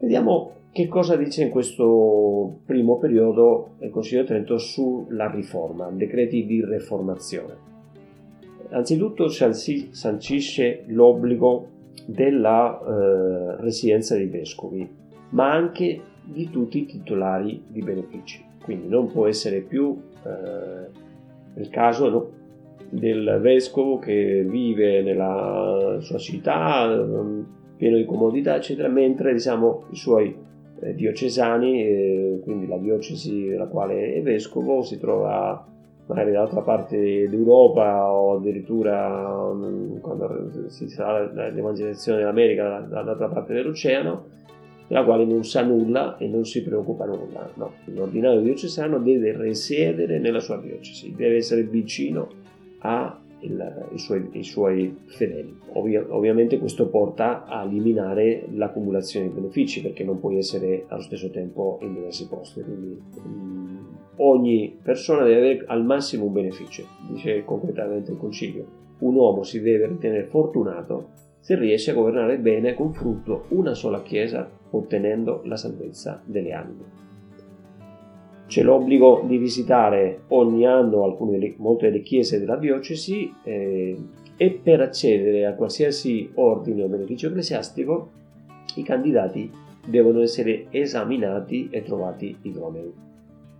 Vediamo 0.00 0.60
che 0.72 0.88
cosa 0.88 1.16
dice 1.16 1.44
in 1.44 1.50
questo 1.50 2.60
primo 2.64 2.98
periodo 2.98 3.76
il 3.80 3.90
Consiglio 3.90 4.22
di 4.22 4.26
Trento 4.26 4.58
sulla 4.58 5.30
riforma, 5.30 5.90
decreti 5.90 6.44
di 6.44 6.64
reformazione. 6.64 7.70
Anzitutto 8.70 9.28
sancisce 9.28 10.84
l'obbligo 10.88 11.68
della 12.06 12.80
eh, 12.80 13.60
residenza 13.60 14.16
dei 14.16 14.26
vescovi, 14.26 14.88
ma 15.30 15.52
anche 15.52 16.00
di 16.24 16.48
tutti 16.50 16.78
i 16.80 16.86
titolari 16.86 17.64
di 17.68 17.80
benefici. 17.80 18.44
Quindi 18.62 18.88
non 18.88 19.10
può 19.10 19.26
essere 19.26 19.60
più 19.60 20.00
eh, 20.24 21.60
il 21.60 21.68
caso, 21.68 22.32
del 22.92 23.38
vescovo 23.40 23.98
che 23.98 24.44
vive 24.46 25.00
nella 25.00 25.96
sua 26.00 26.18
città, 26.18 26.86
mm, 26.94 27.42
pieno 27.76 27.96
di 27.96 28.04
comodità, 28.04 28.56
eccetera, 28.56 28.88
mentre 28.88 29.32
diciamo, 29.32 29.84
i 29.92 29.96
suoi 29.96 30.36
eh, 30.78 30.94
diocesani, 30.94 31.82
eh, 31.82 32.40
quindi 32.42 32.66
la 32.66 32.76
diocesi 32.76 33.48
della 33.48 33.66
quale 33.66 34.12
è 34.12 34.20
vescovo, 34.20 34.82
si 34.82 34.98
trova 34.98 35.66
magari 36.06 36.32
dall'altra 36.32 36.60
parte 36.60 37.28
d'Europa 37.30 38.12
o 38.12 38.36
addirittura 38.36 39.50
mm, 39.54 39.96
quando 40.00 40.50
si 40.66 40.86
fa 40.88 41.30
l'evangelizzazione 41.32 42.18
dell'America 42.18 42.80
dall'altra 42.80 43.28
parte 43.28 43.54
dell'oceano, 43.54 44.24
della 44.86 45.04
quale 45.04 45.24
non 45.24 45.44
sa 45.44 45.62
nulla 45.62 46.18
e 46.18 46.28
non 46.28 46.44
si 46.44 46.62
preoccupa 46.62 47.06
nulla. 47.06 47.50
No, 47.54 47.72
l'ordinario 47.86 48.42
diocesano 48.42 48.98
deve 48.98 49.34
risiedere 49.34 50.18
nella 50.18 50.40
sua 50.40 50.58
diocesi, 50.58 51.14
deve 51.16 51.36
essere 51.36 51.62
vicino 51.62 52.41
ai 52.82 53.98
suoi, 53.98 54.42
suoi, 54.42 54.96
fedeli. 55.06 55.58
Ovvia, 55.72 56.04
ovviamente 56.08 56.58
questo 56.58 56.88
porta 56.88 57.44
a 57.44 57.64
eliminare 57.64 58.46
l'accumulazione 58.52 59.28
di 59.28 59.34
benefici 59.34 59.82
perché 59.82 60.04
non 60.04 60.20
puoi 60.20 60.38
essere 60.38 60.84
allo 60.88 61.02
stesso 61.02 61.30
tempo 61.30 61.78
in 61.82 61.94
diversi 61.94 62.28
posti. 62.28 62.62
Quindi 62.62 63.00
um, 63.24 63.96
ogni 64.16 64.78
persona 64.80 65.24
deve 65.24 65.36
avere 65.36 65.64
al 65.66 65.84
massimo 65.84 66.26
un 66.26 66.32
beneficio, 66.32 66.86
dice 67.08 67.44
concretamente 67.44 68.12
il 68.12 68.18
Concilio. 68.18 68.80
Un 68.98 69.14
uomo 69.16 69.42
si 69.42 69.60
deve 69.60 69.88
ritenere 69.88 70.24
fortunato 70.24 71.08
se 71.40 71.56
riesce 71.56 71.90
a 71.90 71.94
governare 71.94 72.38
bene 72.38 72.74
con 72.74 72.92
frutto 72.92 73.46
una 73.48 73.74
sola 73.74 74.02
Chiesa 74.02 74.48
ottenendo 74.70 75.40
la 75.44 75.56
salvezza 75.56 76.22
delle 76.24 76.52
anime 76.52 77.00
c'è 78.52 78.62
l'obbligo 78.62 79.24
di 79.26 79.38
visitare 79.38 80.24
ogni 80.28 80.66
anno 80.66 81.04
alcune, 81.04 81.54
molte 81.56 81.90
delle 81.90 82.02
chiese 82.02 82.38
della 82.38 82.56
diocesi 82.56 83.32
eh, 83.44 83.96
e 84.36 84.50
per 84.62 84.82
accedere 84.82 85.46
a 85.46 85.54
qualsiasi 85.54 86.32
ordine 86.34 86.82
o 86.82 86.86
beneficio 86.88 87.28
ecclesiastico 87.28 88.10
i 88.74 88.82
candidati 88.82 89.50
devono 89.86 90.20
essere 90.20 90.66
esaminati 90.68 91.68
e 91.70 91.82
trovati 91.82 92.36
idonei. 92.42 92.92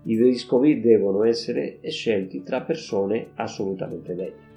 I 0.02 0.14
vescovi 0.14 0.78
devono 0.83 1.24
essere 1.24 1.78
scelti 1.85 2.42
tra 2.42 2.61
persone 2.61 3.28
assolutamente 3.37 4.14
degne. 4.14 4.50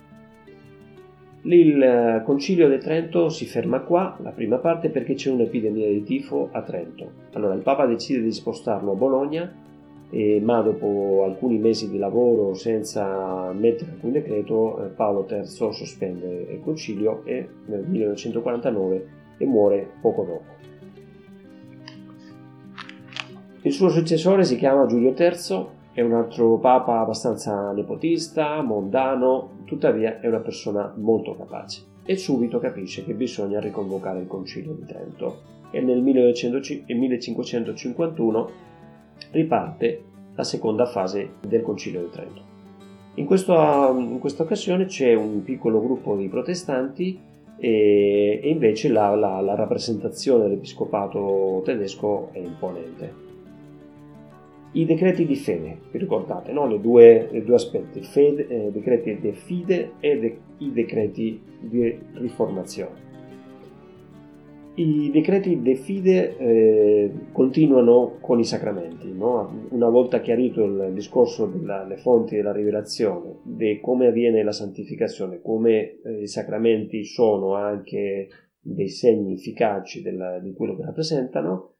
Il 1.44 2.24
concilio 2.26 2.68
di 2.68 2.78
Trento 2.80 3.30
si 3.30 3.46
ferma 3.46 3.80
qua, 3.80 4.18
la 4.22 4.32
prima 4.32 4.58
parte, 4.58 4.90
perché 4.90 5.14
c'è 5.14 5.32
un'epidemia 5.32 5.88
di 5.88 6.04
tifo 6.04 6.50
a 6.52 6.62
Trento. 6.62 7.10
Allora 7.32 7.54
il 7.54 7.62
Papa 7.62 7.86
decide 7.86 8.22
di 8.22 8.34
spostarlo 8.34 8.92
a 8.92 8.96
Bologna 8.96 9.64
e, 10.10 10.40
ma 10.42 10.62
dopo 10.62 11.24
alcuni 11.26 11.58
mesi 11.58 11.90
di 11.90 11.98
lavoro 11.98 12.54
senza 12.54 13.52
mettere 13.54 13.92
alcun 13.92 14.12
decreto, 14.12 14.84
eh, 14.84 14.88
Paolo 14.90 15.26
III 15.30 15.46
sospende 15.46 16.48
il 16.52 16.60
concilio 16.62 17.24
e 17.26 17.48
nel 17.66 17.86
1949 17.88 19.08
e 19.38 19.46
muore 19.46 19.90
poco 20.02 20.24
dopo. 20.24 20.54
Il 23.62 23.72
suo 23.72 23.90
successore 23.90 24.44
si 24.44 24.58
chiama 24.58 24.86
Giulio 24.86 25.14
III, 25.18 25.66
è 25.94 26.02
un 26.02 26.14
altro 26.14 26.58
papa 26.58 27.00
abbastanza 27.00 27.72
nepotista, 27.72 28.62
mondano, 28.62 29.62
tuttavia 29.66 30.20
è 30.20 30.28
una 30.28 30.40
persona 30.40 30.94
molto 30.98 31.36
capace 31.36 31.94
e 32.06 32.18
subito 32.18 32.60
capisce 32.60 33.04
che 33.04 33.14
bisogna 33.14 33.60
riconvocare 33.60 34.20
il 34.20 34.28
concilio 34.28 34.74
di 34.74 34.86
Trento 34.86 35.54
e 35.72 35.82
nel 35.82 36.02
1551 36.02 38.50
riparte 39.32 40.04
la 40.36 40.44
seconda 40.44 40.86
fase 40.86 41.34
del 41.48 41.62
concilio 41.62 42.02
di 42.02 42.10
Trento. 42.10 42.42
In, 43.16 43.26
questo, 43.26 43.54
in 43.98 44.20
questa 44.20 44.44
occasione 44.44 44.86
c'è 44.86 45.14
un 45.14 45.44
piccolo 45.44 45.82
gruppo 45.82 46.16
di 46.16 46.28
protestanti 46.28 47.18
e, 47.58 48.40
e 48.44 48.50
invece 48.50 48.90
la, 48.90 49.16
la, 49.16 49.40
la 49.40 49.56
rappresentazione 49.56 50.44
dell'episcopato 50.44 51.62
tedesco 51.64 52.30
è 52.34 52.40
imponente 52.40 53.24
i 54.76 54.86
decreti 54.86 55.26
di 55.26 55.36
fede, 55.36 55.78
vi 55.92 55.98
ricordate, 55.98 56.52
no? 56.52 56.68
le, 56.68 56.82
due, 56.82 57.30
le 57.32 57.44
due 57.44 57.56
aspetti, 57.56 58.02
fede, 58.02 58.48
eh, 58.48 58.72
decreti 58.72 59.18
di 59.20 59.32
fide 59.32 59.94
e 60.00 60.20
de, 60.20 60.38
i 60.58 60.72
decreti 60.74 61.42
di 61.60 61.98
riformazione. 62.16 63.05
I 64.78 65.10
decreti 65.10 65.62
de 65.62 65.76
fide 65.76 66.38
eh, 66.38 67.12
continuano 67.32 68.18
con 68.20 68.40
i 68.40 68.44
sacramenti, 68.44 69.10
no? 69.14 69.68
una 69.70 69.88
volta 69.88 70.20
chiarito 70.20 70.66
il 70.66 70.92
discorso 70.94 71.46
delle 71.46 71.96
fonti 71.96 72.36
della 72.36 72.52
rivelazione, 72.52 73.38
di 73.44 73.80
come 73.80 74.08
avviene 74.08 74.44
la 74.44 74.52
santificazione, 74.52 75.40
come 75.42 76.02
eh, 76.02 76.24
i 76.24 76.28
sacramenti 76.28 77.06
sono 77.06 77.54
anche 77.54 78.28
dei 78.60 78.90
segni 78.90 79.36
efficaci 79.36 80.02
della, 80.02 80.40
di 80.40 80.52
quello 80.54 80.76
che 80.76 80.84
rappresentano, 80.84 81.76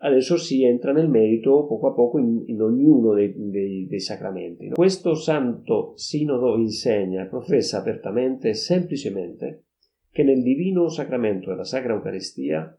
adesso 0.00 0.36
si 0.36 0.64
entra 0.64 0.90
nel 0.90 1.08
merito 1.08 1.66
poco 1.66 1.86
a 1.86 1.92
poco 1.92 2.18
in, 2.18 2.42
in 2.46 2.60
ognuno 2.62 3.14
dei, 3.14 3.32
dei, 3.36 3.86
dei 3.86 4.00
sacramenti. 4.00 4.70
Questo 4.70 5.14
santo 5.14 5.92
sinodo 5.94 6.56
insegna 6.56 7.22
e 7.22 7.28
professa 7.28 7.78
apertamente 7.78 8.48
e 8.48 8.54
semplicemente 8.54 9.66
che 10.10 10.22
nel 10.22 10.42
divino 10.42 10.88
sacramento 10.88 11.50
della 11.50 11.64
Sacra 11.64 11.94
Eucaristia, 11.94 12.76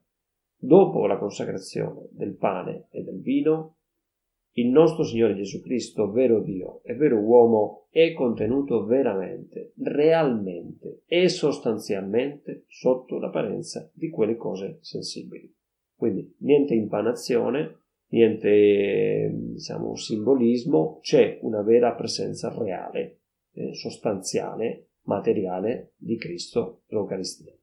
dopo 0.57 1.07
la 1.07 1.17
consacrazione 1.17 2.07
del 2.11 2.35
pane 2.35 2.87
e 2.91 3.03
del 3.03 3.21
vino, 3.21 3.77
il 4.55 4.67
nostro 4.67 5.05
Signore 5.05 5.35
Gesù 5.35 5.61
Cristo, 5.61 6.11
vero 6.11 6.41
Dio 6.41 6.81
e 6.83 6.93
vero 6.93 7.17
uomo, 7.17 7.87
è 7.89 8.11
contenuto 8.13 8.83
veramente, 8.85 9.71
realmente 9.77 11.03
e 11.05 11.29
sostanzialmente 11.29 12.65
sotto 12.67 13.17
l'apparenza 13.17 13.89
di 13.93 14.09
quelle 14.09 14.35
cose 14.35 14.79
sensibili. 14.81 15.53
Quindi 15.95 16.35
niente 16.39 16.73
impanazione, 16.73 17.77
niente 18.09 19.31
diciamo, 19.53 19.95
simbolismo, 19.95 20.99
c'è 21.01 21.39
una 21.43 21.61
vera 21.61 21.93
presenza 21.93 22.53
reale, 22.53 23.19
eh, 23.53 23.73
sostanziale, 23.73 24.87
materiale 25.03 25.93
di 25.97 26.17
Cristo, 26.17 26.81
l'Eucaristia. 26.87 27.53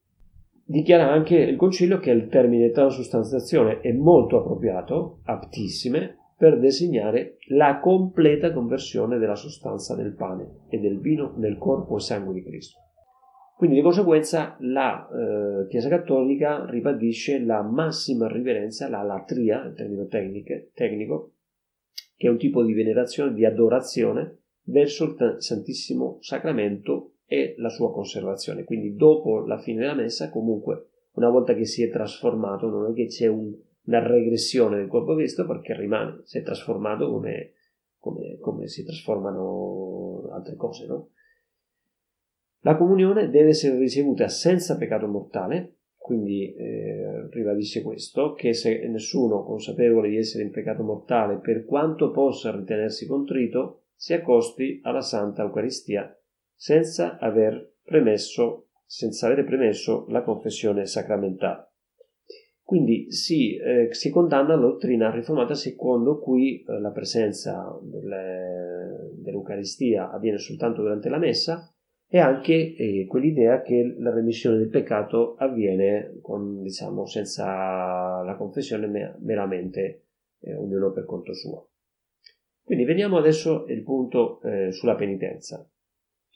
Dichiara 0.65 1.11
anche 1.11 1.37
il 1.37 1.57
Concilio 1.57 1.99
che 1.99 2.11
il 2.11 2.29
termine 2.29 2.71
transustanziazione 2.71 3.81
è 3.81 3.93
molto 3.93 4.39
appropriato, 4.39 5.21
aptissime, 5.25 6.19
per 6.37 6.61
designare 6.61 7.39
la 7.49 7.81
completa 7.81 8.53
conversione 8.53 9.19
della 9.19 9.35
sostanza 9.35 9.97
del 9.97 10.15
pane 10.15 10.67
e 10.69 10.79
del 10.79 11.01
vino 11.01 11.35
nel 11.37 11.59
corpo 11.59 11.97
e 11.97 12.01
sangue 12.01 12.33
di 12.33 12.45
Cristo. 12.45 12.79
Quindi 13.57 13.75
di 13.75 13.83
conseguenza 13.83 14.57
la 14.61 15.09
eh, 15.09 15.67
Chiesa 15.67 15.89
Cattolica 15.89 16.65
ribadisce 16.71 17.41
la 17.41 17.63
massima 17.63 18.29
riverenza, 18.29 18.89
la 18.89 19.03
latria, 19.03 19.65
il 19.65 19.75
termine 19.75 20.07
tecniche, 20.07 20.71
tecnico, 20.75 21.33
che 22.17 22.29
è 22.29 22.31
un 22.31 22.39
tipo 22.39 22.63
di 22.63 22.73
venerazione, 22.73 23.35
di 23.35 23.45
adorazione 23.45 24.43
verso 24.67 25.07
il 25.07 25.37
Santissimo 25.39 26.19
Sacramento 26.21 27.15
e 27.31 27.55
la 27.59 27.69
sua 27.69 27.93
conservazione. 27.93 28.65
Quindi 28.65 28.95
dopo 28.95 29.45
la 29.45 29.59
fine 29.59 29.81
della 29.81 29.95
messa, 29.95 30.31
comunque, 30.31 30.87
una 31.13 31.29
volta 31.29 31.55
che 31.55 31.67
si 31.67 31.83
è 31.83 31.91
trasformato, 31.91 32.71
non 32.71 32.91
è 32.91 32.95
che 32.95 33.07
c'è 33.07 33.27
un, 33.27 33.55
una 33.85 34.05
regressione 34.05 34.77
del 34.77 34.89
corpo 34.89 35.15
Cristo 35.15 35.47
perché 35.47 35.77
rimane, 35.77 36.23
si 36.25 36.39
è 36.39 36.43
trasformato 36.43 37.11
come, 37.11 37.53
come, 37.99 38.39
come 38.39 38.67
si 38.67 38.83
trasformano 38.83 40.31
altre 40.33 40.57
cose, 40.57 40.87
no? 40.87 41.11
La 42.63 42.77
comunione 42.77 43.29
deve 43.29 43.51
essere 43.51 43.79
ricevuta 43.79 44.27
senza 44.29 44.77
peccato 44.77 45.07
mortale, 45.07 45.77
quindi 45.97 46.55
eh, 46.55 47.29
ribadisce 47.31 47.83
questo, 47.83 48.33
che 48.33 48.55
se 48.55 48.89
nessuno 48.89 49.45
consapevole 49.45 50.09
di 50.09 50.17
essere 50.17 50.45
in 50.45 50.51
peccato 50.51 50.83
mortale, 50.83 51.39
per 51.39 51.67
quanto 51.67 52.11
possa 52.11 52.57
ritenersi 52.57 53.07
contrito, 53.07 53.83
si 53.95 54.15
accosti 54.15 54.81
alla 54.83 55.03
Santa 55.03 55.43
Eucaristia 55.43 56.18
senza 56.59 57.19
aver 57.19 57.75
premesso, 57.85 58.71
senza 58.85 59.27
avere 59.27 59.45
premesso 59.45 60.07
la 60.09 60.23
confessione 60.23 60.87
sacramentale. 60.87 61.69
Quindi 62.65 63.13
si, 63.13 63.57
eh, 63.57 63.95
si 63.95 64.11
condanna 64.11 64.57
la 64.57 64.61
dottrina 64.61 65.11
riformata 65.11 65.55
secondo 65.55 66.19
cui 66.19 66.63
eh, 66.63 66.81
la 66.81 66.91
presenza 66.91 67.79
delle, 67.81 69.13
dell'Eucaristia 69.15 70.11
avviene 70.11 70.39
soltanto 70.39 70.83
durante 70.83 71.09
la 71.09 71.17
messa 71.17 71.73
e 72.09 72.19
anche 72.19 72.75
eh, 72.75 73.07
quell'idea 73.07 73.63
che 73.63 73.95
la 73.99 74.13
remissione 74.13 74.59
del 74.59 74.69
peccato 74.69 75.37
avviene 75.37 76.19
con, 76.21 76.61
diciamo, 76.61 77.07
senza 77.07 78.23
la 78.23 78.35
confessione, 78.37 79.17
meramente 79.21 80.07
eh, 80.41 80.55
ognuno 80.57 80.91
per 80.91 81.05
conto 81.05 81.33
suo. 81.33 81.69
Quindi 82.65 82.85
veniamo 82.85 83.17
adesso 83.17 83.65
al 83.65 83.83
punto 83.83 84.43
eh, 84.43 84.73
sulla 84.73 84.97
penitenza. 84.97 85.67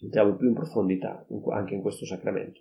Entriamo 0.03 0.35
più 0.35 0.49
in 0.49 0.55
profondità 0.55 1.25
anche 1.51 1.75
in 1.75 1.81
questo 1.81 2.05
sacramento. 2.05 2.61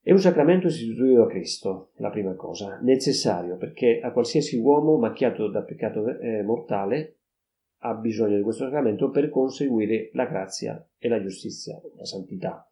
È 0.00 0.10
un 0.10 0.18
sacramento 0.18 0.66
istituito 0.66 1.20
da 1.22 1.28
Cristo, 1.28 1.92
la 1.98 2.10
prima 2.10 2.34
cosa, 2.34 2.80
necessario 2.82 3.56
perché 3.56 4.00
a 4.02 4.10
qualsiasi 4.10 4.58
uomo 4.58 4.98
macchiato 4.98 5.48
da 5.48 5.62
peccato 5.62 6.18
eh, 6.18 6.42
mortale 6.42 7.18
ha 7.84 7.94
bisogno 7.94 8.36
di 8.36 8.42
questo 8.42 8.64
sacramento 8.64 9.10
per 9.10 9.30
conseguire 9.30 10.10
la 10.14 10.26
grazia 10.26 10.84
e 10.98 11.08
la 11.08 11.22
giustizia, 11.22 11.80
la 11.96 12.04
santità. 12.04 12.68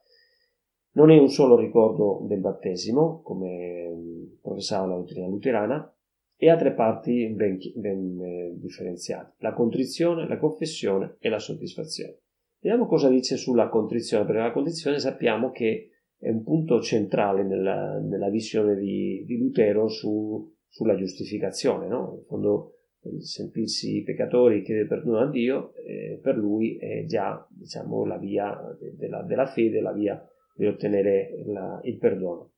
Non 0.92 1.12
è 1.12 1.18
un 1.18 1.28
solo 1.28 1.56
ricordo 1.56 2.26
del 2.26 2.40
battesimo, 2.40 3.20
come 3.22 4.36
professava 4.42 4.86
la 4.86 4.96
dottrina 4.96 5.28
luterana, 5.28 5.94
e 6.36 6.50
ha 6.50 6.56
tre 6.56 6.72
parti 6.72 7.28
ben, 7.28 7.58
ben 7.76 8.20
eh, 8.20 8.54
differenziate, 8.56 9.34
la 9.38 9.52
contrizione, 9.52 10.26
la 10.26 10.38
confessione 10.38 11.16
e 11.20 11.28
la 11.28 11.38
soddisfazione. 11.38 12.18
Vediamo 12.60 12.86
cosa 12.86 13.08
dice 13.08 13.36
sulla 13.36 13.68
contrizione, 13.68 14.26
perché 14.26 14.40
la 14.42 14.52
contrizione 14.52 14.98
sappiamo 14.98 15.50
che 15.50 15.88
è 16.18 16.28
un 16.28 16.42
punto 16.42 16.80
centrale 16.82 17.42
nella, 17.42 17.98
nella 17.98 18.28
visione 18.28 18.76
di, 18.76 19.24
di 19.24 19.38
Lutero 19.38 19.88
su, 19.88 20.46
sulla 20.68 20.94
giustificazione, 20.94 21.88
no? 21.88 22.16
In 22.18 22.24
fondo 22.26 22.74
il 23.04 23.24
sentirsi 23.24 24.02
peccatori, 24.02 24.62
chiedere 24.62 24.86
perdono 24.86 25.20
a 25.20 25.30
Dio, 25.30 25.72
eh, 25.76 26.20
per 26.22 26.36
lui 26.36 26.76
è 26.76 27.04
già 27.06 27.46
diciamo, 27.48 28.04
la 28.04 28.18
via 28.18 28.54
della, 28.94 29.22
della 29.22 29.46
fede, 29.46 29.80
la 29.80 29.94
via 29.94 30.22
di 30.54 30.66
ottenere 30.66 31.42
la, 31.46 31.80
il 31.84 31.96
perdono. 31.96 32.52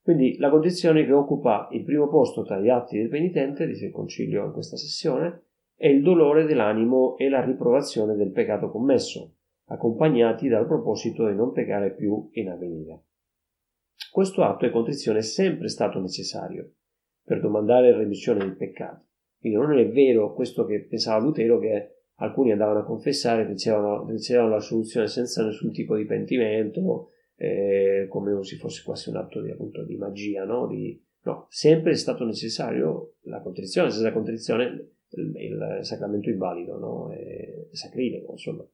Quindi 0.00 0.36
la 0.38 0.50
condizione 0.50 1.04
che 1.04 1.10
occupa 1.10 1.66
il 1.72 1.82
primo 1.82 2.08
posto 2.08 2.44
tra 2.44 2.60
gli 2.60 2.68
atti 2.68 2.96
del 2.96 3.08
penitente, 3.08 3.66
dice 3.66 3.86
il 3.86 3.92
concilio 3.92 4.44
in 4.44 4.52
questa 4.52 4.76
sessione, 4.76 5.46
è 5.76 5.86
il 5.86 6.02
dolore 6.02 6.44
dell'animo 6.44 7.16
e 7.16 7.28
la 7.28 7.44
riprovazione 7.44 8.16
del 8.16 8.32
peccato 8.32 8.70
commesso, 8.70 9.36
accompagnati 9.66 10.48
dal 10.48 10.66
proposito 10.66 11.28
di 11.28 11.34
non 11.34 11.52
peccare 11.52 11.94
più 11.94 12.28
in 12.32 12.48
avvenire. 12.48 13.04
Questo 14.10 14.42
atto 14.42 14.64
di 14.64 14.72
contrizione 14.72 15.18
è 15.18 15.22
sempre 15.22 15.68
stato 15.68 16.00
necessario 16.00 16.72
per 17.22 17.40
domandare 17.40 17.94
remissione 17.94 18.40
dei 18.40 18.54
peccati 18.54 19.06
quindi 19.46 19.58
non 19.58 19.78
è 19.78 19.88
vero 19.88 20.32
questo 20.34 20.64
che 20.64 20.86
pensava 20.86 21.22
Lutero 21.22 21.58
che 21.58 21.90
alcuni 22.16 22.50
andavano 22.52 22.80
a 22.80 22.84
confessare 22.84 23.42
e 23.42 23.46
ricevevano, 23.46 24.04
ricevevano 24.08 24.54
la 24.54 24.60
soluzione 24.60 25.06
senza 25.06 25.44
nessun 25.44 25.70
tipo 25.70 25.94
di 25.96 26.04
pentimento, 26.04 27.10
eh, 27.36 28.06
come 28.08 28.42
se 28.42 28.56
fosse 28.56 28.82
quasi 28.82 29.10
un 29.10 29.16
atto 29.16 29.40
di, 29.42 29.50
appunto, 29.50 29.84
di 29.84 29.96
magia, 29.96 30.44
no? 30.44 30.66
Di, 30.66 31.00
no? 31.22 31.46
sempre 31.48 31.92
è 31.92 31.94
stato 31.94 32.24
necessario 32.24 33.16
la 33.24 33.40
contrizione, 33.40 33.90
senza 33.90 34.12
contrizione 34.12 34.95
il, 35.20 35.78
sacramento 35.82 36.30
invalido, 36.30 36.78
no? 36.78 37.12
è 37.12 37.66
sacrilego, 37.70 38.32
insomma. 38.32 38.66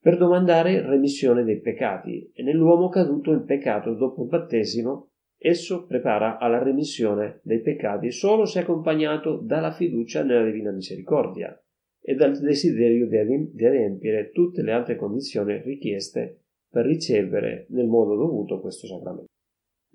Per 0.00 0.18
domandare 0.18 0.82
remissione 0.82 1.44
dei 1.44 1.60
peccati, 1.60 2.30
e 2.34 2.42
nell'uomo 2.42 2.88
caduto 2.88 3.30
il 3.32 3.42
peccato 3.42 3.94
dopo 3.94 4.22
il 4.22 4.28
battesimo 4.28 5.10
Esso 5.46 5.84
prepara 5.84 6.38
alla 6.38 6.62
remissione 6.62 7.40
dei 7.42 7.60
peccati 7.60 8.10
solo 8.10 8.46
se 8.46 8.60
accompagnato 8.60 9.36
dalla 9.36 9.72
fiducia 9.72 10.22
nella 10.22 10.42
divina 10.42 10.70
misericordia 10.70 11.54
e 12.00 12.14
dal 12.14 12.38
desiderio 12.38 13.06
di 13.06 13.66
adempiere 13.66 14.30
tutte 14.30 14.62
le 14.62 14.72
altre 14.72 14.96
condizioni 14.96 15.60
richieste 15.60 16.44
per 16.66 16.86
ricevere 16.86 17.66
nel 17.68 17.86
modo 17.86 18.16
dovuto 18.16 18.58
questo 18.58 18.86
sacramento. 18.86 19.26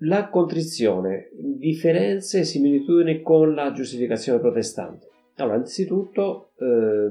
La 0.02 0.28
contrizione, 0.28 1.30
differenze 1.32 2.38
e 2.38 2.44
similitudini 2.44 3.20
con 3.20 3.52
la 3.52 3.72
giustificazione 3.72 4.38
protestante. 4.38 5.08
Allora, 5.36 5.56
anzitutto, 5.56 6.50
eh, 6.56 7.10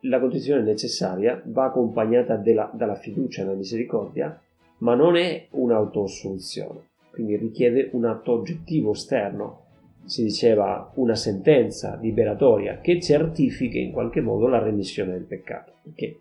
la 0.00 0.20
contrizione 0.20 0.62
necessaria 0.62 1.40
va 1.46 1.66
accompagnata 1.66 2.36
della, 2.36 2.70
dalla 2.74 2.94
fiducia 2.94 3.42
nella 3.42 3.56
misericordia, 3.56 4.40
ma 4.78 4.94
non 4.94 5.16
è 5.16 5.46
un'autosoluzione, 5.50 6.88
quindi 7.10 7.36
richiede 7.36 7.90
un 7.92 8.06
atto 8.06 8.32
oggettivo 8.32 8.92
esterno 8.92 9.68
si 10.04 10.24
diceva 10.24 10.90
una 10.94 11.14
sentenza 11.14 11.96
liberatoria 12.00 12.80
che 12.80 13.00
certifichi 13.00 13.80
in 13.80 13.92
qualche 13.92 14.20
modo 14.20 14.48
la 14.48 14.58
remissione 14.58 15.12
del 15.12 15.22
peccato. 15.22 15.74
Perché 15.82 16.18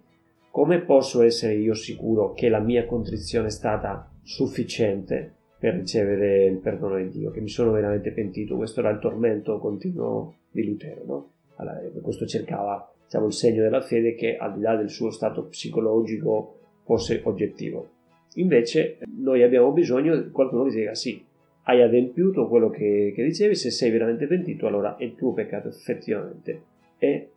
come 0.51 0.81
posso 0.81 1.21
essere 1.21 1.55
io 1.55 1.73
sicuro 1.73 2.33
che 2.33 2.49
la 2.49 2.59
mia 2.59 2.85
contrizione 2.85 3.47
è 3.47 3.51
stata 3.51 4.11
sufficiente 4.21 5.33
per 5.59 5.75
ricevere 5.75 6.45
il 6.45 6.57
perdono 6.57 6.97
di 6.97 7.09
Dio, 7.09 7.31
che 7.31 7.41
mi 7.41 7.49
sono 7.49 7.71
veramente 7.71 8.11
pentito? 8.11 8.55
Questo 8.55 8.79
era 8.79 8.89
il 8.89 8.99
tormento 8.99 9.57
continuo 9.59 10.35
di 10.51 10.65
Lutero, 10.65 11.03
no? 11.05 11.31
Allora, 11.55 11.81
questo 12.01 12.25
cercava 12.25 12.91
diciamo, 13.03 13.27
il 13.27 13.33
segno 13.33 13.63
della 13.63 13.81
fede 13.81 14.15
che 14.15 14.37
al 14.37 14.53
di 14.53 14.61
là 14.61 14.75
del 14.75 14.89
suo 14.89 15.09
stato 15.11 15.45
psicologico 15.45 16.59
fosse 16.83 17.21
oggettivo. 17.23 17.89
Invece 18.35 18.99
noi 19.17 19.43
abbiamo 19.43 19.71
bisogno 19.71 20.15
di 20.15 20.29
qualcuno 20.31 20.63
che 20.65 20.71
dica 20.71 20.95
sì, 20.95 21.23
hai 21.63 21.81
adempiuto 21.81 22.47
quello 22.47 22.69
che, 22.69 23.11
che 23.15 23.23
dicevi, 23.23 23.55
se 23.55 23.71
sei 23.71 23.91
veramente 23.91 24.27
pentito, 24.27 24.67
allora 24.67 24.95
il 24.99 25.15
tuo 25.15 25.33
peccato 25.33 25.67
effettivamente 25.67 26.63
è 26.97 27.27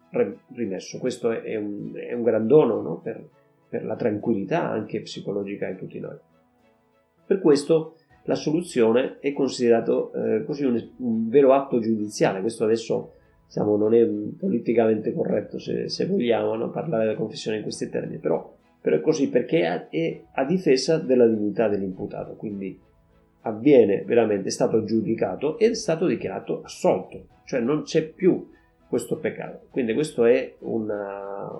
rimesso. 0.54 0.98
Questo 0.98 1.30
è 1.30 1.56
un, 1.56 1.92
è 1.94 2.12
un 2.12 2.22
gran 2.22 2.46
dono 2.46 2.80
no? 2.80 3.00
per, 3.00 3.22
per, 3.68 3.84
la 3.84 3.96
tranquillità 3.96 4.68
anche 4.68 5.00
psicologica 5.00 5.70
di 5.70 5.76
tutti 5.76 5.98
noi. 5.98 6.16
Per 7.26 7.40
questo 7.40 7.96
la 8.24 8.34
soluzione 8.34 9.18
è 9.20 9.32
considerato 9.32 10.12
eh, 10.12 10.44
così 10.44 10.64
un, 10.64 10.80
un, 10.98 11.28
vero 11.28 11.52
atto 11.52 11.80
giudiziale. 11.80 12.40
Questo 12.40 12.64
adesso 12.64 13.14
diciamo, 13.46 13.76
non 13.76 13.94
è 13.94 14.04
politicamente 14.06 15.12
corretto 15.12 15.58
se, 15.58 15.88
se 15.88 16.06
vogliamo 16.06 16.54
no? 16.54 16.70
parlare 16.70 17.04
della 17.04 17.16
confessione 17.16 17.58
in 17.58 17.62
questi 17.62 17.88
termini, 17.88 18.18
però, 18.18 18.54
però 18.80 18.96
è 18.96 19.00
così 19.00 19.28
perché 19.28 19.88
è 19.88 20.22
a 20.32 20.44
difesa 20.44 20.98
della 20.98 21.26
dignità 21.26 21.68
dell'imputato. 21.68 22.34
Quindi 22.34 22.78
avviene 23.42 24.02
veramente, 24.06 24.48
è 24.48 24.52
stato 24.52 24.84
giudicato 24.84 25.58
ed 25.58 25.72
è 25.72 25.74
stato 25.74 26.06
dichiarato 26.06 26.62
assolto, 26.62 27.26
cioè 27.44 27.60
non 27.60 27.82
c'è 27.82 28.02
più 28.04 28.48
questo 28.88 29.16
peccato. 29.16 29.66
Quindi 29.70 29.94
questo 29.94 30.24
è 30.26 30.54
una, 30.60 31.50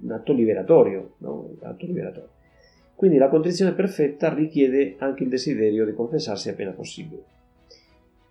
un 0.00 0.10
atto 0.10 0.32
liberatorio, 0.32 1.14
no? 1.18 1.50
un 1.60 1.66
atto 1.66 1.86
liberatorio. 1.86 2.30
Quindi 2.98 3.16
la 3.16 3.28
contrizione 3.28 3.74
perfetta 3.74 4.34
richiede 4.34 4.96
anche 4.98 5.22
il 5.22 5.28
desiderio 5.28 5.84
di 5.84 5.92
confessarsi 5.92 6.48
appena 6.48 6.72
possibile. 6.72 7.22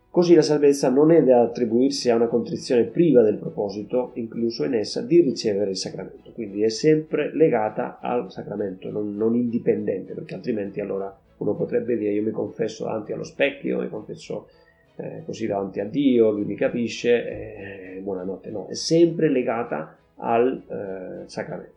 Così 0.09 0.35
la 0.35 0.41
salvezza 0.41 0.89
non 0.89 1.09
è 1.11 1.23
da 1.23 1.39
attribuirsi 1.39 2.09
a 2.09 2.15
una 2.15 2.27
contrizione 2.27 2.83
priva 2.83 3.21
del 3.21 3.37
proposito 3.37 4.11
incluso 4.15 4.65
in 4.65 4.73
essa 4.73 5.01
di 5.01 5.21
ricevere 5.21 5.69
il 5.69 5.77
sacramento, 5.77 6.33
quindi 6.33 6.63
è 6.63 6.67
sempre 6.67 7.33
legata 7.33 7.99
al 8.01 8.29
sacramento, 8.29 8.91
non, 8.91 9.15
non 9.15 9.35
indipendente, 9.35 10.13
perché 10.13 10.35
altrimenti 10.35 10.81
allora 10.81 11.17
uno 11.37 11.55
potrebbe 11.55 11.95
dire 11.97 12.11
io 12.11 12.23
mi 12.23 12.31
confesso 12.31 12.83
davanti 12.83 13.13
allo 13.13 13.23
specchio, 13.23 13.79
mi 13.79 13.87
confesso 13.87 14.49
eh, 14.97 15.21
così 15.25 15.47
davanti 15.47 15.79
a 15.79 15.85
Dio, 15.85 16.29
lui 16.29 16.43
mi 16.43 16.55
capisce, 16.55 17.95
eh, 17.95 17.99
buonanotte, 18.01 18.49
no, 18.49 18.67
è 18.67 18.75
sempre 18.75 19.29
legata 19.29 19.95
al 20.15 20.61
eh, 20.67 21.29
sacramento. 21.29 21.76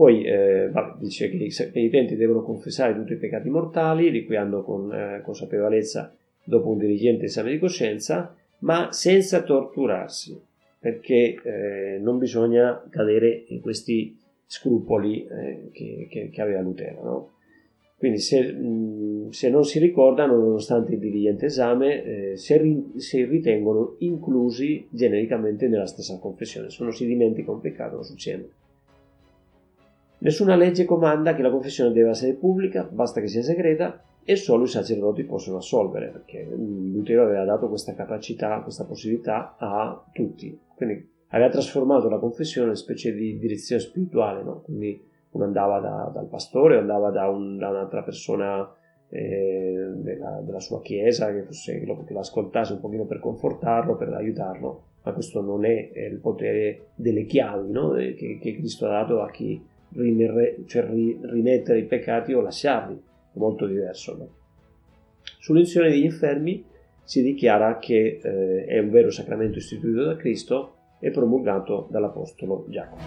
Poi 0.00 0.22
eh, 0.22 0.70
vabbè, 0.70 0.98
dice 0.98 1.28
che 1.28 1.36
i 1.36 1.70
penitenti 1.70 2.16
devono 2.16 2.40
confessare 2.42 2.94
tutti 2.94 3.12
i 3.12 3.16
peccati 3.16 3.50
mortali, 3.50 4.10
di 4.10 4.24
cui 4.24 4.34
hanno 4.34 4.62
con 4.62 4.90
eh, 4.90 5.20
consapevolezza 5.22 6.10
dopo 6.42 6.70
un 6.70 6.78
dirigente 6.78 7.26
esame 7.26 7.50
di 7.50 7.58
coscienza, 7.58 8.34
ma 8.60 8.92
senza 8.92 9.42
torturarsi, 9.42 10.40
perché 10.78 11.38
eh, 11.42 11.98
non 12.00 12.16
bisogna 12.16 12.82
cadere 12.88 13.44
in 13.48 13.60
questi 13.60 14.16
scrupoli 14.46 15.26
che, 15.70 16.06
che, 16.08 16.30
che 16.30 16.40
aveva 16.40 16.62
Lutero. 16.62 17.02
No? 17.02 17.30
Quindi 17.98 18.20
se, 18.20 18.56
se, 19.28 19.50
non 19.50 19.64
si 19.66 19.78
ricordano, 19.78 20.34
nonostante 20.34 20.94
il 20.94 20.98
diligente 20.98 21.44
esame, 21.44 22.04
eh, 22.04 22.36
si, 22.38 22.56
ri, 22.56 22.92
si, 22.96 23.22
ritengono 23.24 23.96
inclusi 23.98 24.86
genericamente 24.88 25.68
nella 25.68 25.86
stessa 25.86 26.18
confessione. 26.18 26.70
Se 26.70 26.80
uno 26.80 26.90
si 26.90 27.04
dimentica 27.04 27.50
un 27.50 27.60
peccato 27.60 27.96
non 27.96 28.04
succede. 28.04 28.59
Nessuna 30.22 30.54
legge 30.54 30.84
comanda 30.84 31.34
che 31.34 31.40
la 31.40 31.50
confessione 31.50 31.92
debba 31.92 32.10
essere 32.10 32.34
pubblica, 32.34 32.86
basta 32.90 33.20
che 33.20 33.26
sia 33.26 33.42
segreta 33.42 34.02
e 34.22 34.36
solo 34.36 34.64
i 34.64 34.68
sacerdoti 34.68 35.24
possono 35.24 35.56
assolvere, 35.56 36.08
perché 36.08 36.46
Lutero 36.46 37.24
aveva 37.24 37.44
dato 37.44 37.68
questa 37.68 37.94
capacità, 37.94 38.60
questa 38.60 38.84
possibilità 38.84 39.56
a 39.58 40.04
tutti. 40.12 40.58
Quindi 40.74 41.08
aveva 41.28 41.48
trasformato 41.48 42.10
la 42.10 42.18
confessione 42.18 42.66
in 42.66 42.72
una 42.72 42.80
specie 42.80 43.14
di 43.14 43.38
direzione 43.38 43.80
spirituale, 43.80 44.42
no? 44.42 44.60
Quindi 44.60 45.02
uno 45.30 45.44
andava 45.44 45.80
da, 45.80 46.10
dal 46.12 46.26
pastore, 46.26 46.76
andava 46.76 47.10
da, 47.10 47.28
un, 47.28 47.56
da 47.56 47.70
un'altra 47.70 48.02
persona 48.02 48.70
eh, 49.08 49.90
della, 49.94 50.42
della, 50.44 50.60
sua 50.60 50.82
chiesa 50.82 51.32
che, 51.32 51.44
fosse, 51.44 51.80
che 51.80 52.12
l'ascoltasse 52.12 52.74
un 52.74 52.80
pochino 52.80 53.06
per 53.06 53.20
confortarlo, 53.20 53.96
per 53.96 54.12
aiutarlo, 54.12 54.82
ma 55.02 55.12
questo 55.12 55.40
non 55.40 55.64
è, 55.64 55.92
è 55.92 56.04
il 56.04 56.18
potere 56.18 56.88
delle 56.94 57.24
chiavi 57.24 57.70
no? 57.70 57.92
Che, 57.92 58.38
che, 58.40 58.54
Cristo 58.56 58.86
ha 58.86 58.90
dato 58.90 59.22
a 59.22 59.30
chi 59.30 59.64
rimerre, 59.92 60.56
cioè 60.66 60.84
ri, 60.84 61.18
rimettere 61.22 61.80
i 61.80 61.84
peccati 61.84 62.32
o 62.32 62.40
lasciarli, 62.40 62.94
è 62.94 63.38
molto 63.38 63.66
diverso. 63.66 64.16
No? 64.16 64.28
Sull'unzione 65.38 65.90
degli 65.90 66.04
infermi 66.04 66.64
si 67.02 67.22
dichiara 67.22 67.78
che 67.78 68.20
eh, 68.22 68.64
è 68.66 68.78
un 68.78 68.90
vero 68.90 69.10
sacramento 69.10 69.58
istituito 69.58 70.04
da 70.04 70.16
Cristo 70.16 70.74
e 71.00 71.10
promulgato 71.10 71.88
dall'Apostolo 71.90 72.66
Giacomo. 72.68 73.00